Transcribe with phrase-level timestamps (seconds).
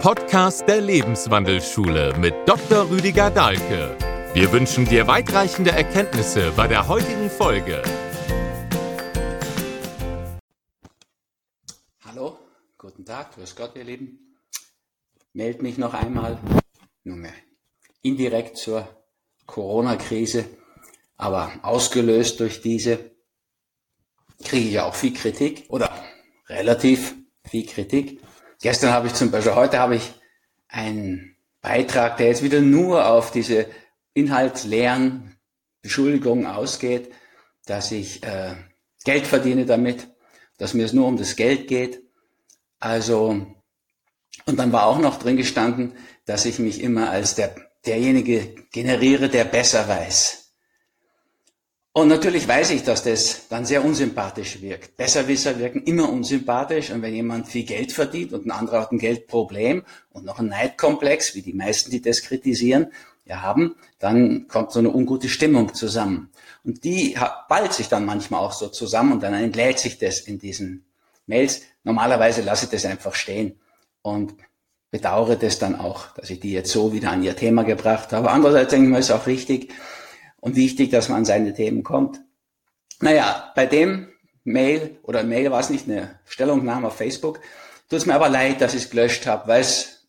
[0.00, 2.88] Podcast der Lebenswandelschule mit Dr.
[2.88, 3.94] Rüdiger Dahlke.
[4.32, 7.82] Wir wünschen dir weitreichende Erkenntnisse bei der heutigen Folge.
[12.02, 12.38] Hallo,
[12.78, 14.38] guten Tag, grüß Gott, ihr Lieben.
[15.34, 16.38] Meld mich noch einmal,
[17.04, 17.34] nunmehr
[18.00, 18.88] indirekt zur
[19.44, 20.46] Corona-Krise,
[21.18, 23.10] aber ausgelöst durch diese
[24.42, 25.92] kriege ich ja auch viel Kritik oder
[26.48, 28.22] relativ viel Kritik.
[28.60, 30.12] Gestern habe ich zum Beispiel, heute habe ich
[30.68, 33.66] einen Beitrag, der jetzt wieder nur auf diese
[34.12, 35.36] inhaltsleeren
[35.82, 37.10] Beschuldigungen ausgeht,
[37.66, 38.54] dass ich äh,
[39.04, 40.08] Geld verdiene damit,
[40.58, 42.02] dass mir es nur um das Geld geht.
[42.78, 43.46] Also,
[44.46, 45.94] und dann war auch noch drin gestanden,
[46.26, 47.54] dass ich mich immer als der,
[47.86, 50.39] derjenige generiere, der besser weiß.
[51.92, 54.96] Und natürlich weiß ich, dass das dann sehr unsympathisch wirkt.
[54.96, 56.90] Besserwisser wirken immer unsympathisch.
[56.90, 60.46] Und wenn jemand viel Geld verdient und ein anderer hat ein Geldproblem und noch ein
[60.46, 62.92] Neidkomplex, wie die meisten, die das kritisieren,
[63.24, 66.30] ja haben, dann kommt so eine ungute Stimmung zusammen.
[66.64, 67.16] Und die
[67.48, 70.84] ballt sich dann manchmal auch so zusammen und dann entlädt sich das in diesen
[71.26, 71.62] Mails.
[71.84, 73.58] Normalerweise lasse ich das einfach stehen
[74.02, 74.34] und
[74.90, 78.30] bedauere das dann auch, dass ich die jetzt so wieder an ihr Thema gebracht habe.
[78.30, 79.72] Andererseits denke ich mal, ist auch richtig,
[80.40, 82.20] und wichtig, dass man an seine Themen kommt.
[83.00, 84.08] Naja, bei dem
[84.44, 87.40] Mail oder Mail war es nicht eine Stellungnahme auf Facebook,
[87.88, 89.64] tut es mir aber leid, dass ich es gelöscht habe, weil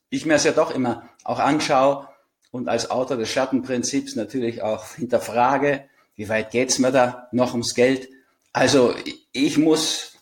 [0.09, 2.07] ich mir es ja doch immer auch anschaue
[2.51, 7.73] und als Autor des Schattenprinzips natürlich auch hinterfrage, wie weit geht's mir da noch ums
[7.73, 8.09] Geld.
[8.53, 8.93] Also
[9.31, 10.17] ich muss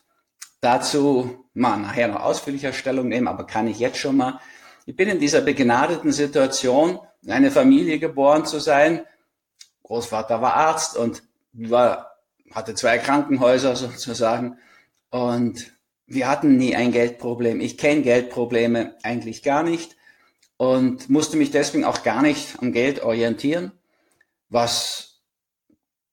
[0.62, 4.40] dazu mal nachher noch ausführlicher Stellung nehmen, aber kann ich jetzt schon mal.
[4.86, 9.02] Ich bin in dieser begnadeten Situation, in eine Familie geboren zu sein,
[9.90, 12.20] Großvater war Arzt und war,
[12.52, 14.58] hatte zwei Krankenhäuser sozusagen.
[15.10, 15.74] Und
[16.06, 17.60] wir hatten nie ein Geldproblem.
[17.60, 19.98] Ich kenne Geldprobleme eigentlich gar nicht
[20.58, 23.72] und musste mich deswegen auch gar nicht am Geld orientieren,
[24.50, 25.22] was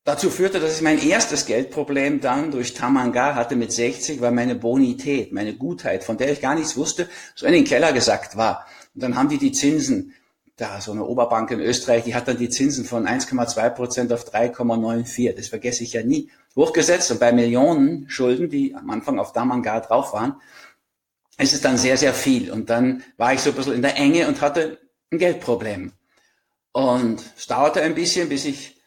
[0.04, 4.54] dazu führte, dass ich mein erstes Geldproblem dann durch Tamanga hatte mit 60, weil meine
[4.54, 8.66] Bonität, meine Gutheit, von der ich gar nichts wusste, so in den Keller gesackt war.
[8.94, 10.14] Und dann haben die die Zinsen
[10.56, 14.24] da so eine Oberbank in Österreich, die hat dann die Zinsen von 1,2 Prozent auf
[14.24, 15.34] 3,94.
[15.34, 16.30] Das vergesse ich ja nie.
[16.56, 20.40] Hochgesetzt und bei Millionen Schulden, die am Anfang auf Damangar drauf waren,
[21.36, 22.50] ist es dann sehr, sehr viel.
[22.50, 24.78] Und dann war ich so ein bisschen in der Enge und hatte
[25.12, 25.92] ein Geldproblem.
[26.72, 28.80] Und es dauerte ein bisschen, bis ich,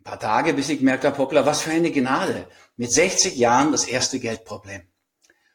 [0.00, 2.46] ein paar Tage, bis ich gemerkt habe, hoppla, was für eine Gnade.
[2.76, 4.82] Mit 60 Jahren das erste Geldproblem.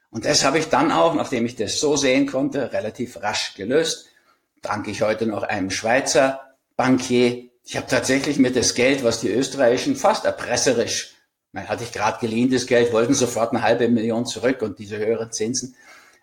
[0.10, 4.09] Und das habe ich dann auch, nachdem ich das so sehen konnte, relativ rasch gelöst
[4.62, 7.50] danke ich heute noch einem Schweizer Bankier.
[7.64, 11.16] Ich habe tatsächlich mir das Geld, was die Österreichischen fast erpresserisch,
[11.52, 14.98] man hatte ich gerade geliehen, das Geld, wollten sofort eine halbe Million zurück und diese
[14.98, 15.76] höheren Zinsen.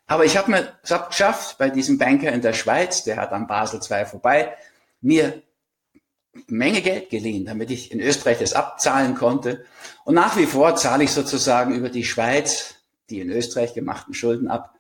[0.07, 3.33] Aber ich habe mir es hab geschafft, bei diesem Banker in der Schweiz, der hat
[3.33, 4.55] an Basel II vorbei,
[5.01, 5.43] mir
[6.47, 9.65] Menge Geld geliehen, damit ich in Österreich das abzahlen konnte.
[10.05, 12.77] Und nach wie vor zahle ich sozusagen über die Schweiz
[13.11, 14.75] die in Österreich gemachten Schulden ab.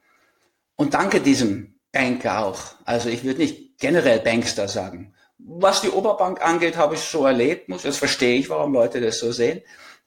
[0.74, 2.60] Und danke diesem Banker auch.
[2.84, 5.14] Also ich würde nicht generell Bankster sagen.
[5.38, 7.68] Was die Oberbank angeht, habe ich so erlebt.
[7.68, 9.62] Jetzt verstehe ich, warum Leute das so sehen.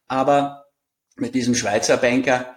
[0.07, 0.65] Aber
[1.15, 2.55] mit diesem Schweizer Banker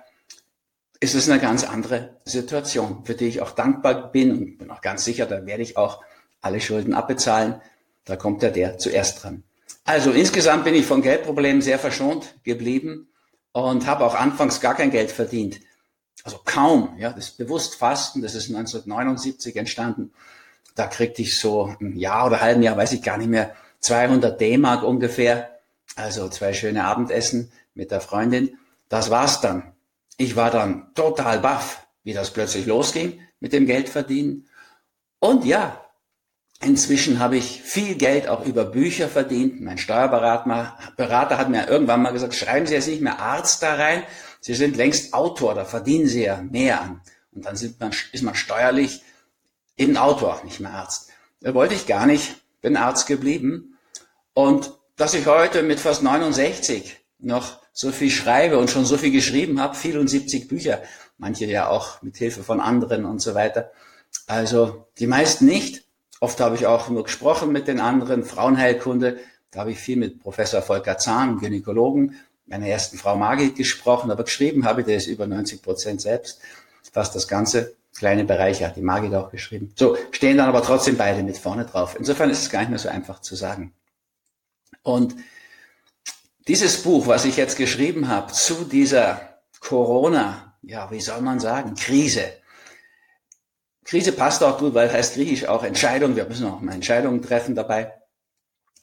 [1.00, 4.82] ist es eine ganz andere Situation, für die ich auch dankbar bin und bin auch
[4.82, 6.03] ganz sicher, da werde ich auch
[6.43, 7.60] alle Schulden abbezahlen.
[8.04, 9.44] Da kommt ja der zuerst dran.
[9.84, 13.09] Also insgesamt bin ich von Geldproblemen sehr verschont geblieben
[13.53, 15.60] und habe auch anfangs gar kein Geld verdient
[16.25, 20.12] also kaum, ja, das bewusst Fasten, das ist 1979 entstanden.
[20.75, 24.41] Da kriegte ich so ein Jahr oder halben Jahr, weiß ich gar nicht mehr, 200
[24.41, 25.59] D-Mark ungefähr.
[25.97, 28.59] Also zwei schöne Abendessen mit der Freundin.
[28.88, 29.72] Das war's dann.
[30.16, 34.49] Ich war dann total baff, wie das plötzlich losging mit dem Geldverdienen.
[35.19, 35.84] Und ja,
[36.61, 39.61] inzwischen habe ich viel Geld auch über Bücher verdient.
[39.61, 43.75] Mein Steuerberater Berater hat mir irgendwann mal gesagt, schreiben Sie jetzt nicht mehr Arzt da
[43.75, 44.05] rein,
[44.43, 47.01] Sie sind längst Autor, da verdienen Sie ja mehr an.
[47.33, 49.03] Und dann man, ist man steuerlich
[49.77, 51.11] eben Autor, nicht mehr Arzt.
[51.41, 53.79] Da wollte ich gar nicht, bin Arzt geblieben.
[54.35, 59.12] Und dass ich heute mit fast 69 noch so viel schreibe und schon so viel
[59.12, 60.83] geschrieben habe, 74 Bücher,
[61.19, 63.71] manche ja auch mit Hilfe von anderen und so weiter.
[64.27, 65.85] Also die meisten nicht.
[66.19, 69.19] Oft habe ich auch nur gesprochen mit den anderen, Frauenheilkunde,
[69.53, 72.17] da habe ich viel mit Professor Volker Zahn, Gynäkologen,
[72.47, 76.41] meiner ersten Frau Margit gesprochen, aber geschrieben habe ich das über 90 Prozent selbst,
[76.93, 79.73] fast das ganze kleine Bereiche hat die Margit auch geschrieben.
[79.77, 81.94] So, stehen dann aber trotzdem beide mit vorne drauf.
[81.99, 83.73] Insofern ist es gar nicht mehr so einfach zu sagen.
[84.83, 85.15] Und
[86.49, 91.75] dieses Buch, was ich jetzt geschrieben habe zu dieser Corona, ja, wie soll man sagen,
[91.75, 92.33] Krise,
[93.85, 96.17] Krise passt auch gut, weil heißt griechisch auch Entscheidung.
[96.17, 97.93] Wir müssen auch mal Entscheidungen treffen dabei.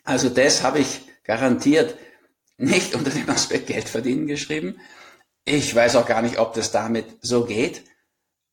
[0.04, 1.96] Also das habe ich garantiert
[2.60, 4.80] nicht unter dem Aspekt Geld verdienen geschrieben.
[5.46, 7.84] Ich weiß auch gar nicht, ob das damit so geht.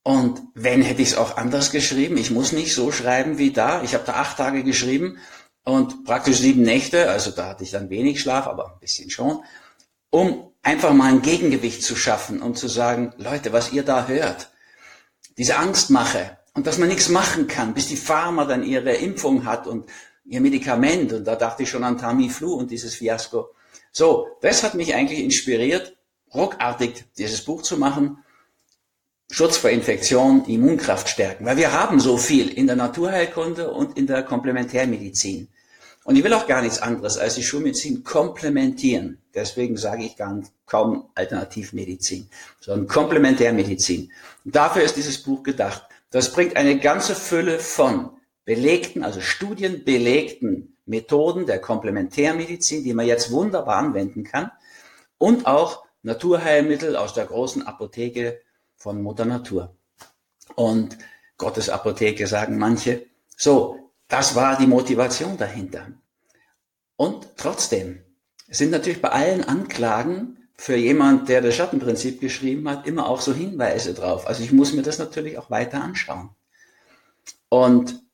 [0.03, 2.17] Und wenn, hätte ich es auch anders geschrieben.
[2.17, 3.82] Ich muss nicht so schreiben wie da.
[3.82, 5.19] Ich habe da acht Tage geschrieben
[5.64, 9.43] und praktisch sieben Nächte, also da hatte ich dann wenig Schlaf, aber ein bisschen schon,
[10.11, 14.50] um einfach mal ein Gegengewicht zu schaffen und zu sagen, Leute, was ihr da hört,
[15.37, 19.67] diese Angstmache und dass man nichts machen kann, bis die Pharma dann ihre Impfung hat
[19.67, 19.91] und
[20.28, 21.12] ihr Medikament.
[21.12, 23.50] Und da dachte ich schon an Tamiflu und dieses Fiasko.
[23.93, 25.96] So, das hat mich eigentlich inspiriert,
[26.34, 28.19] ruckartig dieses Buch zu machen.
[29.31, 31.44] Schutz vor Infektion, Immunkraft stärken.
[31.46, 35.49] Weil wir haben so viel in der Naturheilkunde und in der Komplementärmedizin.
[36.05, 39.19] Und ich will auch gar nichts anderes als die Schulmedizin komplementieren.
[39.34, 42.31] Deswegen sage ich gar nicht, kaum Alternativmedizin,
[42.61, 44.12] sondern Komplementärmedizin.
[44.44, 45.82] Und dafür ist dieses Buch gedacht.
[46.11, 48.11] Das bringt eine ganze Fülle von
[48.46, 54.50] belegten, also studienbelegten Methoden der Komplementärmedizin, die man jetzt wunderbar anwenden kann
[55.19, 58.40] und auch Naturheilmittel aus der großen Apotheke
[58.76, 59.76] von Mutter Natur.
[60.54, 60.96] Und
[61.37, 63.06] Gottes Apotheke sagen manche.
[63.37, 65.88] So, das war die Motivation dahinter.
[66.94, 68.02] Und trotzdem
[68.49, 73.34] sind natürlich bei allen Anklagen für jemand, der das Schattenprinzip geschrieben hat, immer auch so
[73.34, 74.26] Hinweise drauf.
[74.26, 76.31] Also ich muss mir das natürlich auch weiter anschauen.
[77.49, 78.06] Und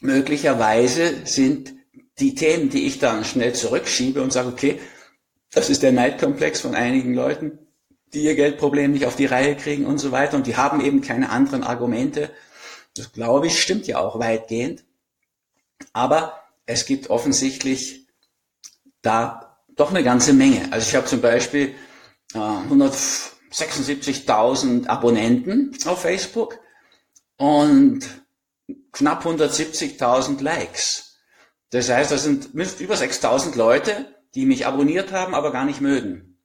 [0.00, 1.74] möglicherweise sind
[2.18, 4.80] die Themen, die ich dann schnell zurückschiebe und sage, okay,
[5.52, 7.58] das ist der Neidkomplex von einigen Leuten,
[8.12, 11.00] die ihr Geldproblem nicht auf die Reihe kriegen und so weiter und die haben eben
[11.00, 12.30] keine anderen Argumente.
[12.96, 14.84] Das glaube ich, stimmt ja auch weitgehend.
[15.92, 18.06] Aber es gibt offensichtlich
[19.02, 20.72] da doch eine ganze Menge.
[20.72, 21.74] Also ich habe zum Beispiel
[22.34, 26.58] äh, 176.000 Abonnenten auf Facebook
[27.36, 28.25] und
[28.96, 31.18] knapp 170.000 Likes.
[31.70, 36.38] Das heißt, das sind über 6.000 Leute, die mich abonniert haben, aber gar nicht mögen.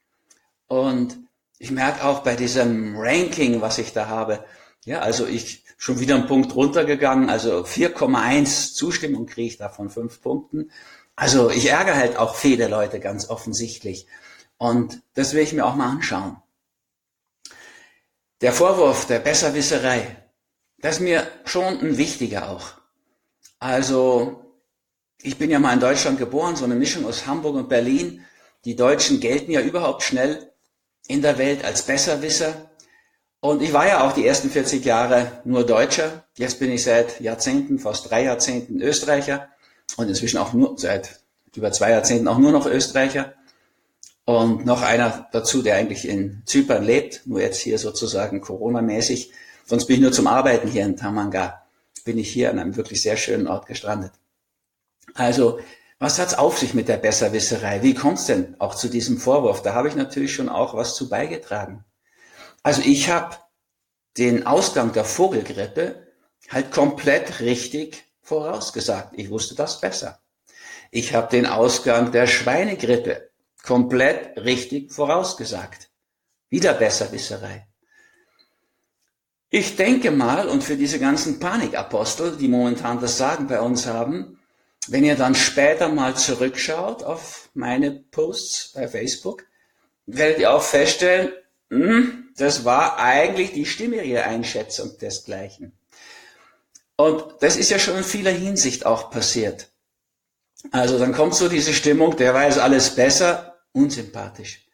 [0.68, 1.18] Und
[1.60, 4.44] ich merke auch bei diesem Ranking, was ich da habe,
[4.84, 9.90] ja, also ich schon wieder einen Punkt runtergegangen, also 4,1 Zustimmung kriege ich da von
[9.90, 10.72] fünf Punkten.
[11.16, 14.08] Also ich ärgere halt auch viele Leute ganz offensichtlich.
[14.58, 16.38] Und das will ich mir auch mal anschauen.
[18.42, 20.21] Der Vorwurf der Besserwisserei,
[20.82, 22.74] das ist mir schon ein wichtiger auch.
[23.60, 24.56] Also,
[25.22, 28.26] ich bin ja mal in Deutschland geboren, so eine Mischung aus Hamburg und Berlin.
[28.66, 30.52] Die Deutschen gelten ja überhaupt schnell
[31.08, 32.72] in der Welt als Besserwisser.
[33.40, 36.26] Und ich war ja auch die ersten 40 Jahre nur Deutscher.
[36.38, 39.50] Jetzt bin ich seit Jahrzehnten, fast drei Jahrzehnten Österreicher
[39.98, 41.22] und inzwischen auch nur seit
[41.56, 43.34] über zwei Jahrzehnten auch nur noch Österreicher.
[44.26, 49.32] Und noch einer dazu, der eigentlich in Zypern lebt, nur jetzt hier sozusagen Corona-mäßig.
[49.72, 51.66] Sonst bin ich nur zum Arbeiten hier in Tamanga.
[52.04, 54.12] Bin ich hier an einem wirklich sehr schönen Ort gestrandet.
[55.14, 55.62] Also,
[55.98, 57.82] was hat's auf sich mit der Besserwisserei?
[57.82, 59.62] Wie kommt's denn auch zu diesem Vorwurf?
[59.62, 61.86] Da habe ich natürlich schon auch was zu beigetragen.
[62.64, 63.38] Also ich habe
[64.18, 66.06] den Ausgang der Vogelgrippe
[66.50, 69.14] halt komplett richtig vorausgesagt.
[69.16, 70.20] Ich wusste das besser.
[70.92, 73.30] Ich habe den Ausgang der Schweinegrippe
[73.64, 75.90] komplett richtig vorausgesagt.
[76.50, 77.71] Wieder Besserwisserei.
[79.54, 84.40] Ich denke mal, und für diese ganzen Panikapostel, die momentan das Sagen bei uns haben,
[84.88, 89.44] wenn ihr dann später mal zurückschaut auf meine Posts bei Facebook,
[90.06, 91.34] werdet ihr auch feststellen,
[91.70, 95.74] hm, das war eigentlich die stimmige Einschätzung desgleichen.
[96.96, 99.70] Und das ist ja schon in vieler Hinsicht auch passiert.
[100.72, 104.66] Also dann kommt so diese Stimmung, der weiß alles besser, unsympathisch.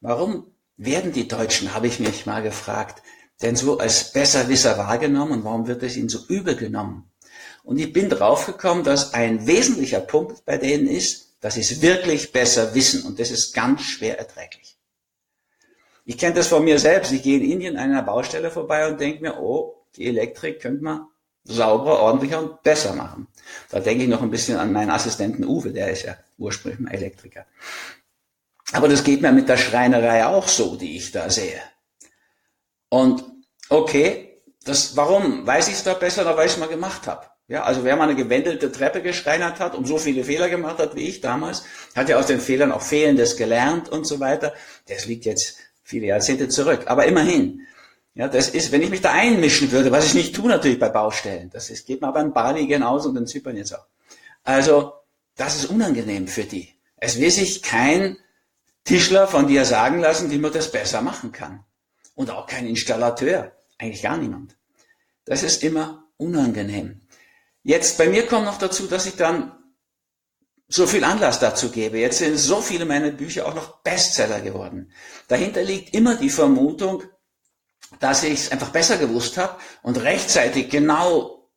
[0.00, 0.46] Warum
[0.78, 3.02] werden die Deutschen, habe ich mich mal gefragt,
[3.42, 7.10] denn so als Besserwisser wahrgenommen und warum wird es ihnen so übel genommen?
[7.64, 12.32] Und ich bin draufgekommen, dass ein wesentlicher Punkt bei denen ist, dass sie es wirklich
[12.32, 14.76] besser wissen und das ist ganz schwer erträglich.
[16.04, 17.12] Ich kenne das von mir selbst.
[17.12, 20.82] Ich gehe in Indien an einer Baustelle vorbei und denke mir, oh, die Elektrik könnte
[20.82, 21.06] man
[21.44, 23.26] sauberer, ordentlicher und besser machen.
[23.70, 26.94] Da denke ich noch ein bisschen an meinen Assistenten Uwe, der ist ja ursprünglich mal
[26.94, 27.46] Elektriker.
[28.72, 31.60] Aber das geht mir mit der Schreinerei auch so, die ich da sehe.
[32.88, 33.24] Und
[33.72, 37.26] okay, das, warum weiß ich es da besser, da weil ich es mal gemacht habe.
[37.48, 40.94] Ja, also wer mal eine gewendelte Treppe geschreinert hat und so viele Fehler gemacht hat
[40.94, 41.64] wie ich damals,
[41.94, 44.54] hat ja aus den Fehlern auch Fehlendes gelernt und so weiter.
[44.88, 46.84] Das liegt jetzt viele Jahrzehnte zurück.
[46.86, 47.66] Aber immerhin,
[48.14, 50.88] ja, das ist, wenn ich mich da einmischen würde, was ich nicht tue natürlich bei
[50.88, 53.86] Baustellen, das ist, geht mir aber in Bali genauso und in Zypern jetzt auch.
[54.44, 54.94] Also,
[55.36, 56.68] das ist unangenehm für die.
[56.96, 58.16] Es will sich kein
[58.84, 61.64] Tischler von dir sagen lassen, wie man das besser machen kann
[62.14, 64.56] und auch kein Installateur, eigentlich gar niemand.
[65.24, 67.02] Das ist immer unangenehm.
[67.62, 69.52] Jetzt bei mir kommt noch dazu, dass ich dann
[70.68, 71.98] so viel Anlass dazu gebe.
[71.98, 74.92] Jetzt sind so viele meiner Bücher auch noch Bestseller geworden.
[75.28, 77.02] Dahinter liegt immer die Vermutung,
[78.00, 81.50] dass ich es einfach besser gewusst habe und rechtzeitig genau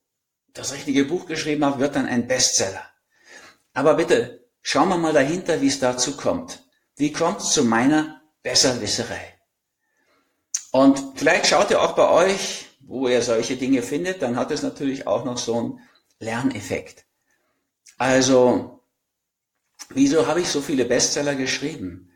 [0.53, 2.85] das richtige Buch geschrieben habe, wird dann ein Bestseller.
[3.73, 6.63] Aber bitte, schauen wir mal dahinter, wie es dazu kommt.
[6.95, 9.34] Wie kommt es zu meiner Besserwisserei?
[10.75, 14.61] Und vielleicht schaut ihr auch bei euch, wo ihr solche Dinge findet, dann hat es
[14.61, 15.79] natürlich auch noch so einen
[16.19, 17.05] Lerneffekt.
[17.97, 18.81] Also,
[19.87, 22.11] wieso habe ich so viele Bestseller geschrieben?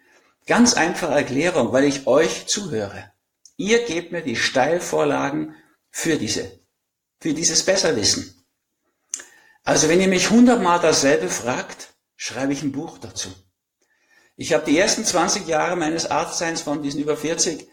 [0.45, 3.13] Ganz einfache Erklärung, weil ich euch zuhöre.
[3.55, 5.55] Ihr gebt mir die Steilvorlagen
[5.89, 6.59] für diese,
[7.21, 8.43] für dieses Besserwissen.
[9.63, 13.29] Also wenn ihr mich hundertmal dasselbe fragt, schreibe ich ein Buch dazu.
[14.35, 17.65] Ich habe die ersten 20 Jahre meines Arztseins von diesen über 40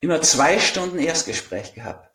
[0.00, 2.10] immer zwei Stunden Erstgespräch gehabt.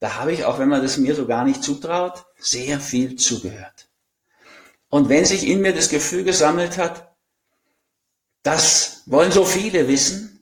[0.00, 3.88] Da habe ich, auch wenn man das mir so gar nicht zutraut, sehr viel zugehört.
[4.88, 7.14] Und wenn sich in mir das Gefühl gesammelt hat,
[8.42, 10.32] das wollen so viele wissen,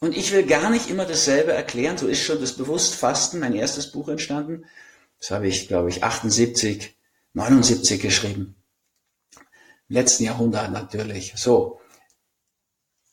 [0.00, 1.96] und ich will gar nicht immer dasselbe erklären.
[1.96, 4.66] So ist schon das Bewusstfasten, mein erstes Buch entstanden.
[5.18, 6.94] Das habe ich, glaube ich, 78,
[7.32, 8.56] 79 geschrieben.
[9.88, 11.32] Im letzten Jahrhundert natürlich.
[11.36, 11.80] So.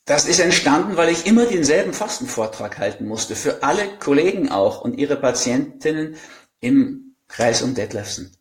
[0.05, 3.35] Das ist entstanden, weil ich immer denselben Fastenvortrag halten musste.
[3.35, 6.17] Für alle Kollegen auch und ihre Patientinnen
[6.59, 8.35] im Kreis um Detlefsen.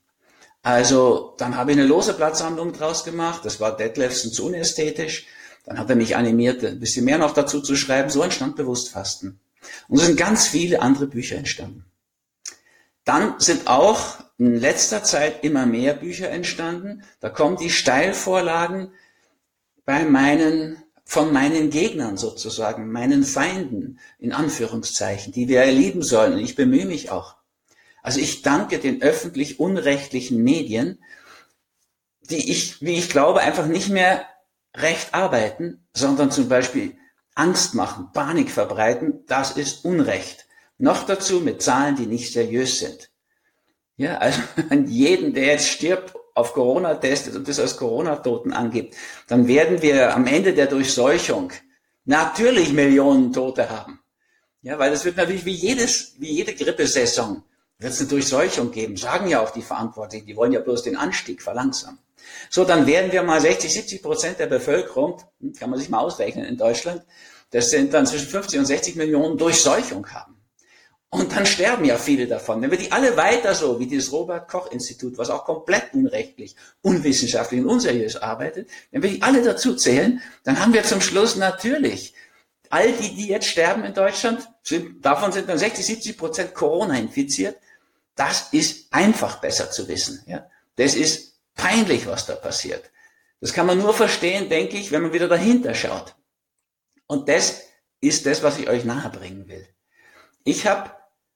[0.63, 3.45] Also, dann habe ich eine lose Blattsammlung draus gemacht.
[3.45, 5.27] Das war Detlefsen zu unästhetisch.
[5.65, 8.11] Dann hat er mich animiert, ein bisschen mehr noch dazu zu schreiben.
[8.11, 9.41] So entstand Bewusstfasten.
[9.89, 11.85] Und es sind ganz viele andere Bücher entstanden.
[13.05, 17.05] Dann sind auch in letzter Zeit immer mehr Bücher entstanden.
[17.21, 18.93] Da kommen die Steilvorlagen
[19.85, 20.82] bei meinen,
[21.13, 26.39] von meinen Gegnern sozusagen, meinen Feinden, in Anführungszeichen, die wir erleben sollen.
[26.39, 27.37] Ich bemühe mich auch.
[28.03, 31.05] Also ich danke den öffentlich-unrechtlichen Medien,
[32.23, 34.25] die ich, wie ich glaube, einfach nicht mehr
[34.75, 36.97] Recht arbeiten, sondern zum Beispiel
[37.35, 40.47] Angst machen, Panik verbreiten, das ist Unrecht.
[40.79, 43.11] Noch dazu mit Zahlen, die nicht seriös sind.
[43.99, 44.41] Ja, also
[44.71, 48.95] an jeden, der jetzt stirbt, auf Corona testet und das als Corona-Toten angibt,
[49.29, 51.53] dann werden wir am Ende der Durchseuchung
[52.05, 54.01] natürlich Millionen Tote haben.
[54.63, 57.43] Ja, weil es wird natürlich wie jedes, wie jede Grippesaison
[57.79, 60.97] wird es eine Durchseuchung geben, sagen ja auch die Verantwortlichen, die wollen ja bloß den
[60.97, 61.99] Anstieg verlangsamen.
[62.49, 65.99] So, dann werden wir mal 60, 70 Prozent der Bevölkerung, hm, kann man sich mal
[65.99, 67.03] ausrechnen in Deutschland,
[67.51, 70.32] das sind dann zwischen 50 und 60 Millionen Durchseuchung haben.
[71.15, 72.63] Und dann sterben ja viele davon.
[72.63, 77.69] Wenn wir die alle weiter so, wie dieses Robert-Koch-Institut, was auch komplett unrechtlich, unwissenschaftlich und
[77.69, 82.15] unseriös arbeitet, wenn wir die alle dazu zählen, dann haben wir zum Schluss natürlich
[82.71, 86.99] all die, die jetzt sterben in Deutschland, sind, davon sind dann 60, 70 Prozent Corona
[86.99, 87.59] infiziert.
[88.15, 90.23] Das ist einfach besser zu wissen.
[90.27, 90.49] Ja?
[90.77, 92.91] Das ist peinlich, was da passiert.
[93.43, 96.15] Das kann man nur verstehen, denke ich, wenn man wieder dahinter schaut.
[97.07, 97.61] Und das
[98.01, 99.69] ist das, was ich euch nahebringen will.
[100.45, 100.91] Ich habe,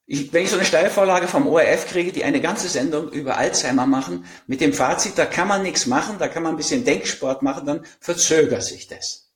[0.07, 3.87] ich, wenn ich so eine Steilvorlage vom ORF kriege, die eine ganze Sendung über Alzheimer
[3.87, 7.43] machen, mit dem Fazit, da kann man nichts machen, da kann man ein bisschen Denksport
[7.43, 9.27] machen, dann verzögert sich das.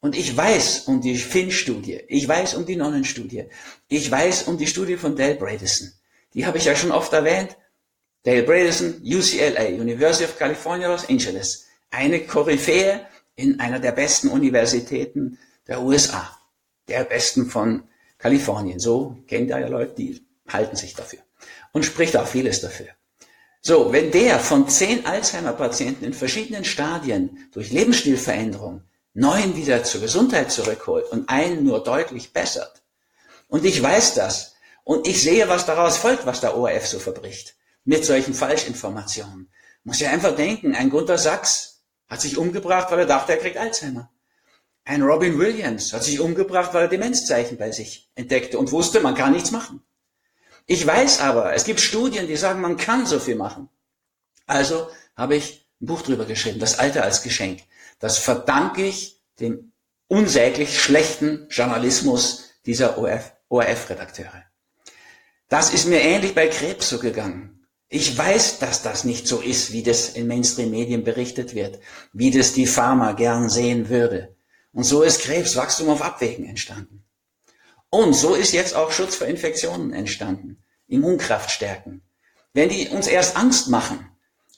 [0.00, 3.46] Und ich weiß um die Finn-Studie, ich weiß um die Nonnenstudie,
[3.88, 5.94] ich weiß um die Studie von Dale Bredesen.
[6.34, 7.56] Die habe ich ja schon oft erwähnt.
[8.24, 11.66] Dale Bredesen, UCLA, University of California, Los Angeles.
[11.90, 15.38] Eine Koryphäe in einer der besten Universitäten
[15.68, 16.36] der USA.
[16.88, 17.84] Der besten von
[18.22, 18.78] Kalifornien.
[18.78, 21.18] So kennt er ja Leute, die halten sich dafür.
[21.72, 22.86] Und spricht auch vieles dafür.
[23.60, 28.82] So, wenn der von zehn Alzheimer-Patienten in verschiedenen Stadien durch Lebensstilveränderung
[29.14, 32.82] neun wieder zur Gesundheit zurückholt und einen nur deutlich bessert,
[33.48, 37.54] und ich weiß das, und ich sehe, was daraus folgt, was der ORF so verbricht,
[37.84, 39.52] mit solchen Falschinformationen.
[39.84, 43.56] Muss ja einfach denken, ein Gunther Sachs hat sich umgebracht, weil er dachte, er kriegt
[43.56, 44.10] Alzheimer.
[44.84, 49.14] Ein Robin Williams hat sich umgebracht, weil er Demenzzeichen bei sich entdeckte und wusste, man
[49.14, 49.82] kann nichts machen.
[50.66, 53.68] Ich weiß aber, es gibt Studien, die sagen, man kann so viel machen.
[54.46, 57.60] Also habe ich ein Buch drüber geschrieben, das Alter als Geschenk.
[57.98, 59.72] Das verdanke ich dem
[60.08, 64.44] unsäglich schlechten Journalismus dieser ORF-Redakteure.
[65.48, 67.66] Das ist mir ähnlich bei Krebs so gegangen.
[67.88, 71.78] Ich weiß, dass das nicht so ist, wie das in Mainstream-Medien berichtet wird,
[72.12, 74.34] wie das die Pharma gern sehen würde.
[74.72, 77.04] Und so ist Krebswachstum auf Abwägen entstanden.
[77.90, 82.02] Und so ist jetzt auch Schutz vor Infektionen entstanden, Immunkraft stärken.
[82.54, 84.08] Wenn die uns erst Angst machen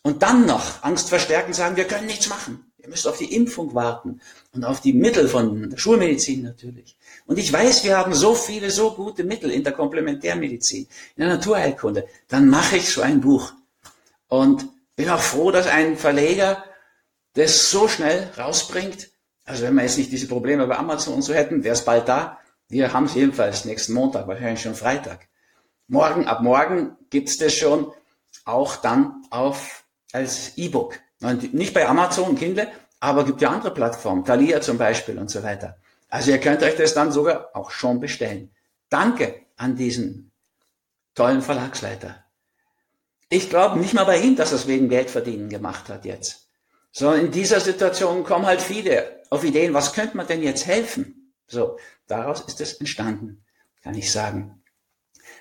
[0.03, 3.75] und dann noch Angst verstärken, sagen, wir können nichts machen, Ihr müsst auf die Impfung
[3.75, 4.21] warten
[4.53, 6.99] und auf die Mittel von der Schulmedizin natürlich.
[7.25, 11.29] Und ich weiß, wir haben so viele, so gute Mittel in der Komplementärmedizin, in der
[11.29, 12.07] Naturheilkunde.
[12.29, 13.55] Dann mache ich so ein Buch.
[14.29, 16.63] Und bin auch froh, dass ein Verleger
[17.33, 19.09] das so schnell rausbringt.
[19.45, 22.09] Also wenn wir jetzt nicht diese Probleme bei Amazon und so hätten, wäre es bald
[22.09, 22.39] da.
[22.69, 25.29] Wir haben es jedenfalls nächsten Montag, wahrscheinlich schon Freitag.
[25.87, 27.93] Morgen, ab morgen gibt's das schon
[28.45, 30.99] auch dann auf als E-Book.
[31.53, 32.71] Nicht bei Amazon Kindle,
[33.01, 35.77] aber gibt ja andere Plattformen, Thalia zum Beispiel und so weiter.
[36.09, 38.51] Also ihr könnt euch das dann sogar auch schon bestellen.
[38.89, 40.33] Danke an diesen
[41.15, 42.25] tollen Verlagsleiter.
[43.29, 46.49] Ich glaube nicht mal bei ihm, dass er es wegen Geldverdienen gemacht hat jetzt.
[46.93, 51.33] Sondern in dieser Situation kommen halt viele auf Ideen, was könnte man denn jetzt helfen?
[51.47, 53.45] So, daraus ist es entstanden,
[53.83, 54.63] kann ich sagen.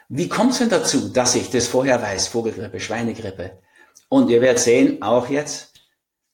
[0.09, 2.27] Wie kommt es denn dazu, dass ich das vorher weiß?
[2.27, 3.59] Vogelgrippe, Schweinegrippe.
[4.09, 5.73] Und ihr werdet sehen, auch jetzt,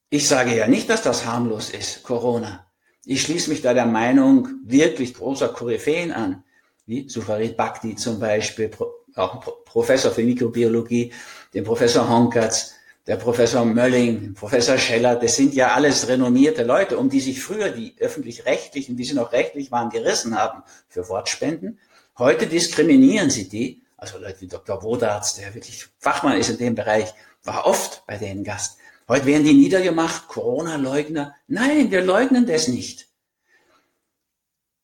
[0.10, 2.66] ich sage ja nicht, dass das harmlos ist, Corona.
[3.06, 6.44] Ich schließe mich da der Meinung wirklich großer Koryphäen an,
[6.86, 8.72] wie Sufarid Bhakti zum Beispiel,
[9.16, 11.14] auch Professor für Mikrobiologie,
[11.54, 12.74] den Professor Honkertz,
[13.10, 17.72] der Professor Mölling, Professor Scheller, das sind ja alles renommierte Leute, um die sich früher
[17.72, 21.80] die öffentlich-rechtlichen, wie sie noch rechtlich waren, gerissen haben für Wortspenden.
[22.20, 24.84] Heute diskriminieren sie die, also Leute wie Dr.
[24.84, 27.12] Wodarz, der wirklich Fachmann ist in dem Bereich,
[27.44, 28.78] war oft bei denen Gast.
[29.08, 31.34] Heute werden die niedergemacht, Corona-Leugner.
[31.48, 33.08] Nein, wir leugnen das nicht.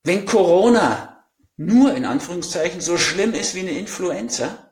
[0.04, 1.28] Wenn Corona
[1.58, 4.65] nur in Anführungszeichen so schlimm ist wie eine Influenza,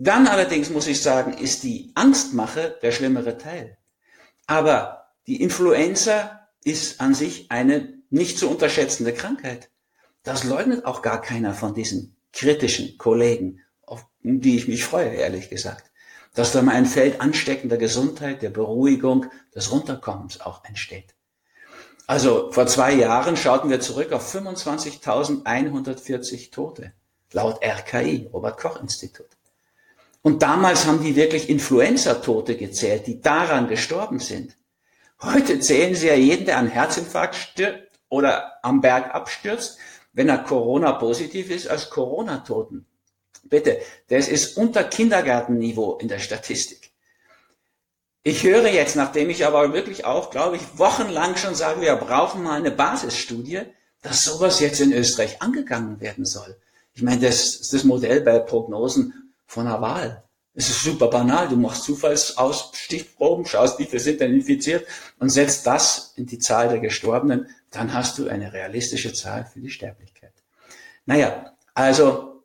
[0.00, 3.78] dann allerdings muss ich sagen, ist die Angstmache der schlimmere Teil.
[4.46, 9.70] Aber die Influenza ist an sich eine nicht zu unterschätzende Krankheit.
[10.22, 15.50] Das leugnet auch gar keiner von diesen kritischen Kollegen, auf die ich mich freue, ehrlich
[15.50, 15.90] gesagt.
[16.32, 21.16] Dass da mal ein Feld ansteckender Gesundheit, der Beruhigung, des Runterkommens auch entsteht.
[22.06, 26.92] Also vor zwei Jahren schauten wir zurück auf 25.140 Tote,
[27.32, 29.37] laut RKI, Robert Koch Institut.
[30.28, 34.54] Und damals haben die wirklich Influenza-Tote gezählt, die daran gestorben sind.
[35.22, 39.78] Heute zählen sie ja jeden, der an Herzinfarkt stirbt oder am Berg abstürzt,
[40.12, 42.84] wenn er Corona-positiv ist, als Corona-Toten.
[43.44, 46.90] Bitte, das ist unter Kindergartenniveau in der Statistik.
[48.22, 52.42] Ich höre jetzt, nachdem ich aber wirklich auch, glaube ich, wochenlang schon sage, wir brauchen
[52.42, 53.62] mal eine Basisstudie,
[54.02, 56.54] dass sowas jetzt in Österreich angegangen werden soll.
[56.92, 60.22] Ich meine, das das Modell bei Prognosen von einer Wahl.
[60.54, 61.48] Es ist super banal.
[61.48, 64.86] Du machst Zufallsausstichproben, schaust, wie viele sind denn infiziert
[65.18, 67.48] und setzt das in die Zahl der Gestorbenen.
[67.70, 70.32] Dann hast du eine realistische Zahl für die Sterblichkeit.
[71.06, 72.42] Naja, also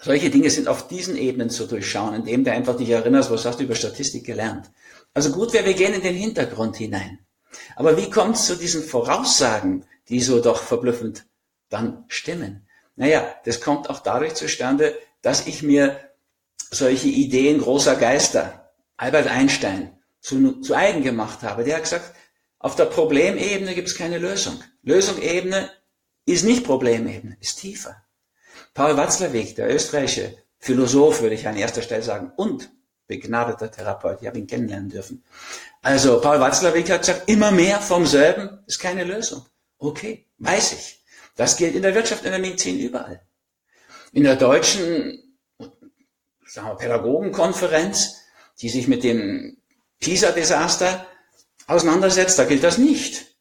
[0.00, 3.60] solche Dinge sind auf diesen Ebenen zu durchschauen, indem du einfach dich erinnerst, was hast
[3.60, 4.70] du über Statistik gelernt.
[5.12, 7.18] Also gut wäre, wir gehen in den Hintergrund hinein.
[7.76, 11.26] Aber wie kommt es zu diesen Voraussagen, die so doch verblüffend
[11.68, 12.66] dann stimmen?
[12.96, 16.09] Naja, das kommt auch dadurch zustande, dass ich mir
[16.70, 21.64] solche Ideen großer Geister, Albert Einstein, zu, zu eigen gemacht habe.
[21.64, 22.14] Der hat gesagt,
[22.58, 24.62] auf der Problemebene gibt es keine Lösung.
[24.82, 25.70] Lösungsebene
[26.26, 27.96] ist nicht Problemebene, ist tiefer.
[28.74, 32.70] Paul Watzlawick, der österreichische Philosoph, würde ich an erster Stelle sagen, und
[33.06, 35.24] begnadeter Therapeut, ich habe ihn kennenlernen dürfen.
[35.82, 39.44] Also Paul Watzlawick hat gesagt, immer mehr vom selben ist keine Lösung.
[39.78, 41.02] Okay, weiß ich.
[41.34, 43.22] Das gilt in der Wirtschaft, in der Medizin, überall.
[44.12, 45.29] In der deutschen
[46.50, 48.16] sagen wir, Pädagogenkonferenz,
[48.60, 49.56] die sich mit dem
[50.00, 51.06] PISA-Desaster
[51.66, 53.36] auseinandersetzt, da gilt das nicht.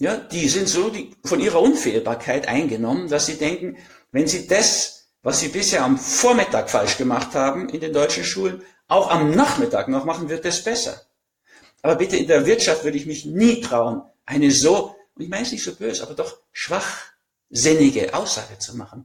[0.00, 3.76] Ja, die sind so die, von ihrer Unfehlbarkeit eingenommen, dass sie denken,
[4.10, 8.62] wenn sie das, was sie bisher am Vormittag falsch gemacht haben in den deutschen Schulen,
[8.88, 11.02] auch am Nachmittag noch machen, wird es besser.
[11.82, 15.52] Aber bitte in der Wirtschaft würde ich mich nie trauen, eine so, ich meine es
[15.52, 19.04] nicht so böse, aber doch schwachsinnige Aussage zu machen.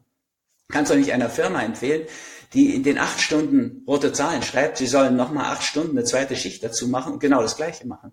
[0.69, 2.07] Kannst du nicht einer Firma empfehlen,
[2.53, 6.35] die in den acht Stunden rote Zahlen schreibt, sie sollen nochmal acht Stunden eine zweite
[6.35, 8.11] Schicht dazu machen und genau das Gleiche machen.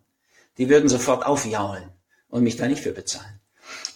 [0.59, 1.91] Die würden sofort aufjaulen
[2.29, 3.41] und mich da nicht für bezahlen.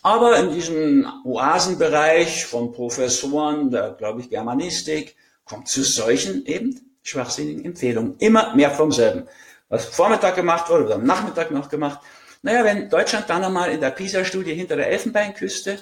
[0.03, 7.65] Aber in diesem Oasenbereich von Professoren der, glaube ich, Germanistik kommt zu solchen eben schwachsinnigen
[7.65, 8.17] Empfehlungen.
[8.19, 9.27] Immer mehr vom selben.
[9.69, 12.01] Was Vormittag gemacht wurde oder am Nachmittag noch gemacht.
[12.43, 15.79] Naja, wenn Deutschland dann einmal in der PISA-Studie hinter der Elfenbeinküste,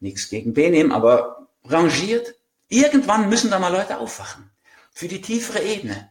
[0.00, 2.34] nichts gegen Benehmen, aber rangiert,
[2.68, 4.50] Irgendwann müssen da mal Leute aufwachen.
[4.92, 6.10] Für die tiefere Ebene.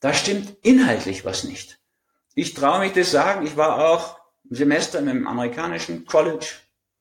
[0.00, 1.78] Da stimmt inhaltlich was nicht.
[2.34, 4.18] Ich traue mich das sagen, ich war auch
[4.50, 6.46] ein Semester einem amerikanischen College,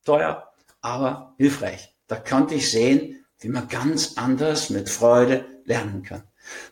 [0.04, 1.93] teuer, aber hilfreich.
[2.08, 6.23] Da konnte ich sehen, wie man ganz anders mit Freude lernen kann.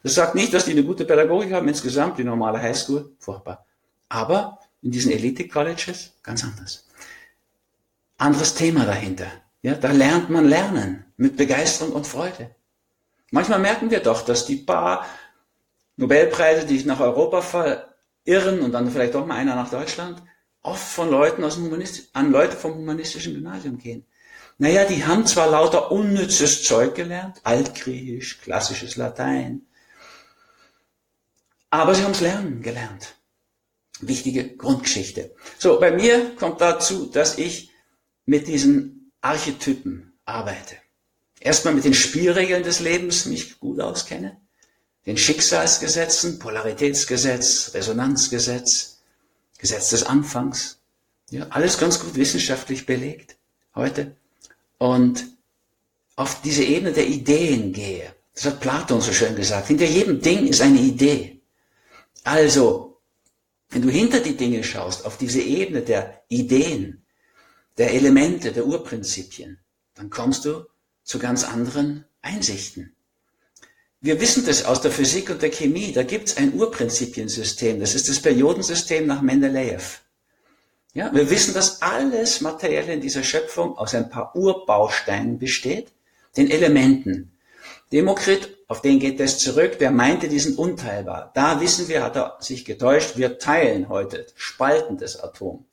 [0.03, 3.65] Das sagt nicht, dass die eine gute Pädagogik haben insgesamt, die normale Highschool, furchtbar.
[4.09, 6.13] Aber in diesen Elite-Colleges?
[6.23, 6.87] Ganz anders.
[8.17, 9.27] Anderes Thema dahinter.
[9.65, 12.53] Ja, da lernt man lernen mit Begeisterung und Freude.
[13.31, 15.07] Manchmal merken wir doch, dass die paar
[15.95, 20.21] Nobelpreise, die nach Europa verirren und dann vielleicht doch mal einer nach Deutschland,
[20.61, 24.05] oft von Leuten aus dem Humanist an Leute vom humanistischen Gymnasium gehen.
[24.59, 29.63] Naja, die haben zwar lauter unnützes Zeug gelernt, Altgriechisch, klassisches Latein,
[31.71, 33.15] aber sie haben es lernen gelernt.
[33.99, 35.33] Wichtige Grundgeschichte.
[35.57, 37.71] So, bei mir kommt dazu, dass ich
[38.27, 38.94] mit diesen
[39.25, 40.75] Archetypen arbeite.
[41.39, 44.37] Erstmal mit den Spielregeln des Lebens mich gut auskenne,
[45.07, 48.99] den Schicksalsgesetzen, Polaritätsgesetz, Resonanzgesetz,
[49.57, 50.77] Gesetz des Anfangs.
[51.31, 53.35] Ja, alles ganz gut wissenschaftlich belegt
[53.73, 54.15] heute.
[54.77, 55.25] Und
[56.15, 58.13] auf diese Ebene der Ideen gehe.
[58.35, 59.67] Das hat Platon so schön gesagt.
[59.67, 61.41] Hinter jedem Ding ist eine Idee.
[62.23, 62.99] Also,
[63.69, 67.04] wenn du hinter die Dinge schaust, auf diese Ebene der Ideen,
[67.77, 69.59] der Elemente, der Urprinzipien,
[69.95, 70.65] dann kommst du
[71.03, 72.95] zu ganz anderen Einsichten.
[74.01, 75.91] Wir wissen das aus der Physik und der Chemie.
[75.91, 77.79] Da gibt es ein Urprinzipiensystem.
[77.79, 80.01] Das ist das Periodensystem nach Mendeleev.
[80.93, 85.91] Ja, wir wissen, dass alles Materielle in dieser Schöpfung aus ein paar Urbausteinen besteht,
[86.37, 87.31] den Elementen.
[87.91, 91.31] Demokrit, auf den geht es zurück, der meinte, die sind unteilbar.
[91.33, 95.65] Da wissen wir, hat er sich getäuscht, wir teilen heute, spalten das Atom.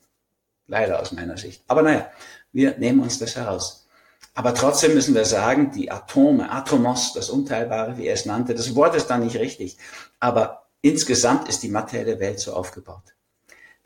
[0.67, 1.63] Leider aus meiner Sicht.
[1.67, 2.09] Aber naja,
[2.51, 3.87] wir nehmen uns das heraus.
[4.33, 8.73] Aber trotzdem müssen wir sagen, die Atome, Atomos, das Unteilbare, wie er es nannte, das
[8.75, 9.77] Wort ist da nicht richtig.
[10.19, 13.13] Aber insgesamt ist die materielle Welt so aufgebaut.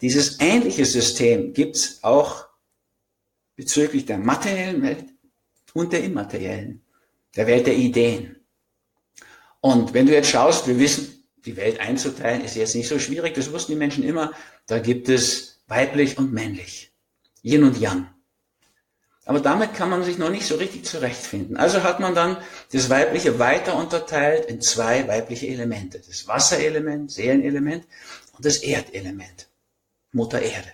[0.02, 2.48] Dieses ähnliche System gibt's auch
[3.56, 5.06] bezüglich der materiellen Welt
[5.74, 6.82] und der immateriellen,
[7.36, 8.38] der Welt der Ideen.
[9.60, 13.34] Und wenn du jetzt schaust, wir wissen, die Welt einzuteilen ist jetzt nicht so schwierig,
[13.34, 14.32] das wussten die Menschen immer.
[14.68, 16.92] Da gibt es weiblich und männlich,
[17.44, 18.08] Yin und Yang.
[19.26, 21.58] Aber damit kann man sich noch nicht so richtig zurechtfinden.
[21.58, 22.38] Also hat man dann
[22.72, 26.00] das Weibliche weiter unterteilt in zwei weibliche Elemente.
[26.00, 27.86] Das Wasserelement, Seelenelement
[28.38, 29.50] und das Erdelement.
[30.14, 30.72] Mutter Erde.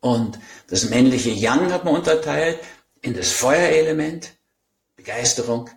[0.00, 2.58] Und das männliche Yang hat man unterteilt
[3.02, 4.32] in das Feuerelement,
[4.96, 5.70] Begeisterung,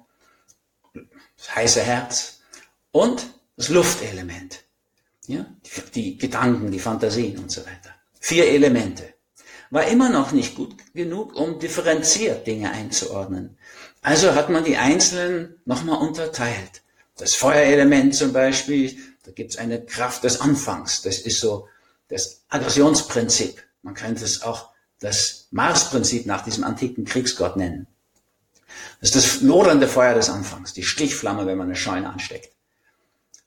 [1.37, 2.39] das heiße Herz
[2.91, 4.63] und das Luftelement.
[5.27, 7.96] Ja, die, die Gedanken, die Fantasien und so weiter.
[8.19, 9.13] Vier Elemente.
[9.69, 13.57] War immer noch nicht gut genug, um differenziert Dinge einzuordnen.
[14.01, 16.83] Also hat man die einzelnen nochmal unterteilt.
[17.17, 21.01] Das Feuerelement zum Beispiel, da gibt es eine Kraft des Anfangs.
[21.01, 21.67] Das ist so
[22.07, 23.61] das Aggressionsprinzip.
[23.81, 27.87] Man könnte es auch das Marsprinzip nach diesem antiken Kriegsgott nennen.
[28.99, 32.56] Das ist das lodernde Feuer des Anfangs, die Stichflamme, wenn man eine Scheune ansteckt.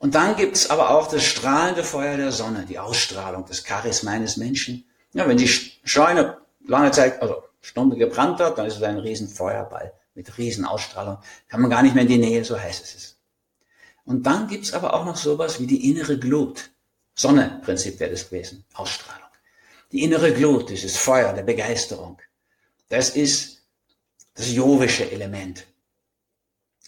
[0.01, 4.13] Und dann gibt es aber auch das strahlende Feuer der Sonne, die Ausstrahlung, das Charisma
[4.13, 4.87] eines Menschen.
[5.13, 9.29] Ja, wenn die Scheune lange Zeit, also Stunde gebrannt hat, dann ist es ein riesen
[9.29, 11.19] Feuerball mit riesen Ausstrahlung.
[11.49, 13.19] Kann man gar nicht mehr in die Nähe, so heiß es ist.
[14.07, 16.71] Und dann gibt's aber auch noch sowas wie die innere Glut.
[17.15, 19.29] Sonne-Prinzip wäre das gewesen, Ausstrahlung.
[19.93, 22.19] Die innere Glut, dieses Feuer der Begeisterung.
[22.89, 23.65] Das ist
[24.35, 25.67] das jovische Element.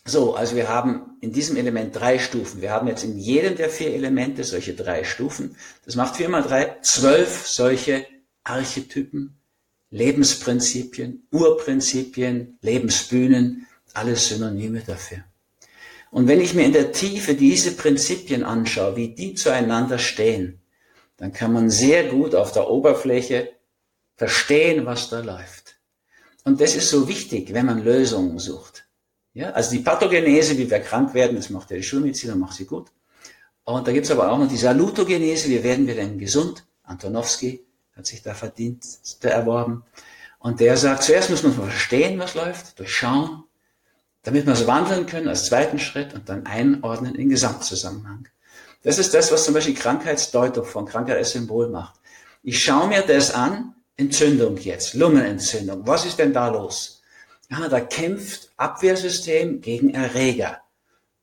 [0.05, 2.61] So, also wir haben in diesem Element drei Stufen.
[2.61, 5.57] Wir haben jetzt in jedem der vier Elemente solche drei Stufen.
[5.85, 8.05] Das macht vier mal drei, zwölf solche
[8.43, 9.39] Archetypen,
[9.91, 15.25] Lebensprinzipien, Urprinzipien, Lebensbühnen, alles Synonyme dafür.
[16.11, 20.61] Und wenn ich mir in der Tiefe diese Prinzipien anschaue, wie die zueinander stehen,
[21.17, 23.53] dann kann man sehr gut auf der Oberfläche
[24.17, 25.77] verstehen, was da läuft.
[26.45, 28.82] Und das ist so wichtig, wenn man Lösungen sucht.
[29.35, 32.55] Ja, also die Pathogenese, wie wir krank werden, das macht ja die Schulmedizin und macht
[32.55, 32.89] sie gut.
[33.65, 36.65] Und da gibt's aber auch noch die Salutogenese, wie werden wir denn gesund?
[36.85, 37.65] Antonowski
[37.97, 39.85] hat sich da Verdienste erworben.
[40.39, 43.45] Und der sagt, zuerst muss man verstehen, was läuft, durchschauen,
[44.23, 48.29] damit wir es wandeln können als zweiten Schritt und dann einordnen in Gesamtzusammenhang.
[48.83, 52.01] Das ist das, was zum Beispiel Krankheitsdeutung von Krankheit als Symbol macht.
[52.43, 55.87] Ich schaue mir das an, Entzündung jetzt, Lungenentzündung.
[55.87, 57.02] Was ist denn da los?
[57.53, 60.63] Ja, da kämpft Abwehrsystem gegen Erreger.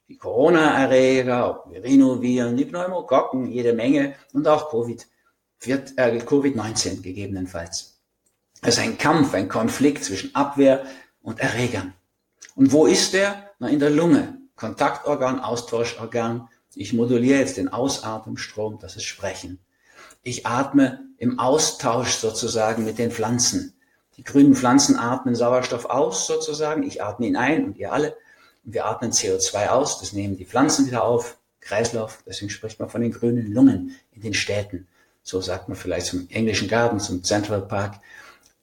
[0.08, 5.08] Die Corona-Erreger, Rhinoviren, die Pneumokokken, jede Menge und auch Covid,
[5.66, 8.00] äh, Covid-19 gegebenenfalls.
[8.62, 10.86] Es ist ein Kampf, ein Konflikt zwischen Abwehr
[11.24, 11.96] und Erregern.
[12.54, 13.50] Und wo ist der?
[13.58, 14.38] Na, in der Lunge.
[14.56, 16.48] Kontaktorgan, Austauschorgan.
[16.76, 19.58] Ich moduliere jetzt den Ausatemstrom, das ist Sprechen.
[20.22, 23.74] Ich atme im Austausch sozusagen mit den Pflanzen.
[24.20, 26.84] Die grünen Pflanzen atmen Sauerstoff aus sozusagen.
[26.84, 28.18] Ich atme ihn ein und ihr alle.
[28.66, 30.02] Und wir atmen CO2 aus.
[30.02, 31.38] Das nehmen die Pflanzen wieder auf.
[31.62, 32.22] Kreislauf.
[32.28, 34.90] Deswegen spricht man von den grünen Lungen in den Städten.
[35.24, 38.02] so sagt man vielleicht zum englischen Garten, zum Central Park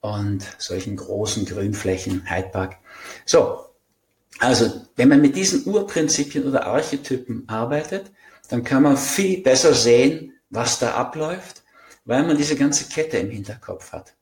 [0.03, 2.77] und solchen großen Grünflächen, Hyde Park.
[3.25, 3.65] So,
[4.39, 8.11] also wenn man mit diesen Urprinzipien oder Archetypen arbeitet,
[8.51, 11.63] dann kann man viel besser sehen, was da abläuft,
[12.05, 14.13] weil man diese ganze Kette im Hinterkopf hat.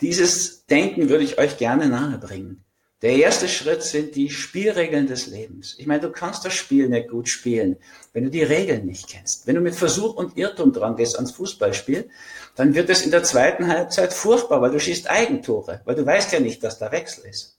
[0.00, 2.64] Dieses Denken würde ich euch gerne nahebringen.
[3.02, 5.74] Der erste Schritt sind die Spielregeln des Lebens.
[5.78, 7.78] Ich meine, du kannst das Spiel nicht gut spielen,
[8.12, 9.46] wenn du die Regeln nicht kennst.
[9.46, 12.10] Wenn du mit Versuch und Irrtum dran gehst ans Fußballspiel,
[12.56, 16.32] dann wird es in der zweiten Halbzeit furchtbar, weil du schießt Eigentore, weil du weißt
[16.32, 17.58] ja nicht, dass da Wechsel ist.